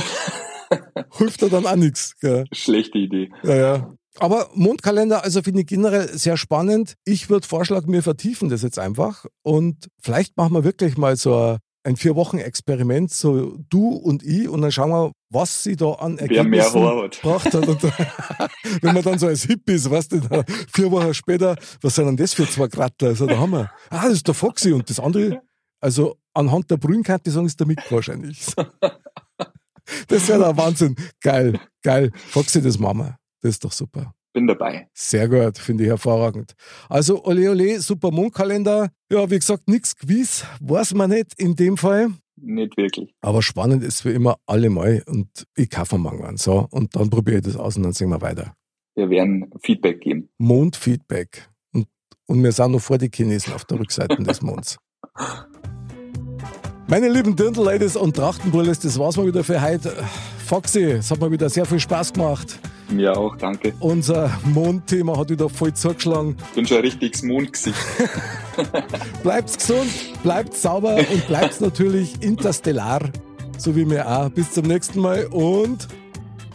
hilft 1.17 1.41
er 1.41 1.49
dann 1.49 1.65
auch 1.65 1.75
nichts. 1.75 2.15
Schlechte 2.53 2.97
Idee. 2.97 3.29
Ja, 3.43 3.55
ja. 3.55 3.95
Aber 4.17 4.49
Mondkalender, 4.53 5.23
also 5.23 5.41
finde 5.41 5.61
ich 5.61 5.67
generell 5.67 6.07
sehr 6.17 6.37
spannend. 6.37 6.95
Ich 7.03 7.29
würde 7.29 7.45
vorschlagen, 7.45 7.91
wir 7.91 8.01
vertiefen 8.01 8.49
das 8.49 8.61
jetzt 8.61 8.79
einfach 8.79 9.25
und 9.43 9.89
vielleicht 10.01 10.37
machen 10.37 10.53
wir 10.53 10.63
wirklich 10.63 10.97
mal 10.97 11.17
so 11.17 11.57
ein, 11.83 11.97
Vier-Wochen-Experiment, 11.97 13.11
so 13.11 13.57
du 13.69 13.89
und 13.89 14.23
ich, 14.23 14.49
und 14.49 14.61
dann 14.61 14.71
schauen 14.71 14.89
wir, 14.89 15.11
was 15.29 15.63
sie 15.63 15.75
da 15.75 15.91
an 15.91 16.17
Ergebnissen 16.17 16.81
gebracht 16.81 17.45
hat. 17.53 17.67
Und 17.67 17.83
wenn 18.81 18.93
man 18.93 19.03
dann 19.03 19.19
so 19.19 19.27
als 19.27 19.43
Hippies, 19.43 19.87
weißt 19.87 20.13
du, 20.13 20.21
vier 20.73 20.89
Wochen 20.89 21.13
später, 21.13 21.55
was 21.81 21.93
sind 21.93 22.07
denn 22.07 22.17
das 22.17 22.33
für 22.33 22.49
zwei 22.49 22.69
Krattler? 22.69 23.09
Also 23.09 23.27
da 23.27 23.37
haben 23.37 23.51
wir, 23.51 23.69
ah, 23.89 24.05
das 24.05 24.13
ist 24.13 24.27
der 24.27 24.33
Foxy 24.33 24.71
und 24.71 24.89
das 24.89 24.99
andere, 24.99 25.41
also 25.79 26.15
anhand 26.35 26.69
der 26.69 26.77
Brühenkarte 26.77 27.31
sagen, 27.31 27.47
ist 27.47 27.59
der 27.59 27.67
Mick 27.67 27.79
wahrscheinlich. 27.91 28.45
Das 30.07 30.27
wäre 30.27 30.39
der 30.39 30.57
Wahnsinn. 30.57 30.95
Geil, 31.21 31.59
geil. 31.83 32.11
Foxy, 32.15 32.59
das 32.59 32.79
Mama. 32.79 33.17
Das 33.41 33.51
ist 33.51 33.63
doch 33.63 33.71
super. 33.71 34.13
Bin 34.33 34.47
dabei. 34.47 34.89
Sehr 34.93 35.29
gut, 35.29 35.57
finde 35.57 35.83
ich 35.83 35.89
hervorragend. 35.89 36.55
Also, 36.89 37.23
ole, 37.23 37.51
ole, 37.51 37.79
super 37.79 38.11
Mondkalender. 38.11 38.89
Ja, 39.11 39.29
wie 39.29 39.39
gesagt, 39.39 39.67
nichts 39.69 39.95
gewiss, 39.95 40.45
weiß 40.59 40.93
man 40.95 41.11
nicht 41.11 41.33
in 41.37 41.55
dem 41.55 41.77
Fall. 41.77 42.09
Nicht 42.35 42.75
wirklich. 42.75 43.13
Aber 43.21 43.41
spannend 43.41 43.83
ist 43.83 44.03
wie 44.03 44.11
immer 44.11 44.37
allemal 44.45 45.03
und 45.07 45.29
ich 45.55 45.69
kaufe 45.69 45.97
mal 45.97 46.19
einen. 46.21 46.37
So, 46.37 46.67
und 46.71 46.95
dann 46.95 47.09
probiere 47.09 47.37
ich 47.37 47.43
das 47.43 47.55
aus 47.55 47.77
und 47.77 47.83
dann 47.83 47.93
sehen 47.93 48.09
wir 48.09 48.21
weiter. 48.21 48.55
Wir 48.95 49.09
werden 49.09 49.51
Feedback 49.61 50.01
geben. 50.01 50.29
Mondfeedback. 50.37 51.49
Und, 51.73 51.87
und 52.27 52.43
wir 52.43 52.51
sind 52.51 52.71
noch 52.71 52.81
vor 52.81 52.97
die 52.97 53.09
Chinesen 53.13 53.53
auf 53.53 53.65
der 53.65 53.79
Rückseite 53.79 54.21
des 54.21 54.41
Monds. 54.41 54.77
Meine 56.87 57.09
lieben 57.09 57.35
Dirndl-Ladies 57.35 57.95
und 57.95 58.15
Trachtenbrilles, 58.15 58.79
das 58.79 58.99
war's 58.99 59.17
mal 59.17 59.25
wieder 59.25 59.43
für 59.43 59.59
heute. 59.59 59.91
Foxy, 60.45 60.83
es 60.83 61.09
hat 61.09 61.19
mir 61.19 61.31
wieder 61.31 61.49
sehr 61.49 61.65
viel 61.65 61.79
Spaß 61.79 62.13
gemacht. 62.13 62.59
Mir 62.91 63.17
auch, 63.17 63.35
danke. 63.37 63.73
Unser 63.79 64.29
Mondthema 64.43 65.17
hat 65.17 65.31
wieder 65.31 65.49
voll 65.49 65.73
zugeschlagen. 65.73 66.37
Ich 66.49 66.55
bin 66.55 66.67
schon 66.67 66.77
ein 66.77 66.83
richtiges 66.83 67.23
Mondgesicht. 67.23 67.75
bleibt 69.23 69.57
gesund, 69.57 69.89
bleibt 70.21 70.53
sauber 70.53 70.97
und 70.97 71.27
bleibt 71.27 71.59
natürlich 71.59 72.21
interstellar, 72.21 73.01
so 73.57 73.75
wie 73.75 73.85
mir 73.85 74.07
auch. 74.07 74.29
Bis 74.29 74.51
zum 74.51 74.67
nächsten 74.67 74.99
Mal 74.99 75.25
und 75.31 75.87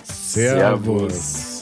Servus. 0.05 1.11
Servus. 1.13 1.60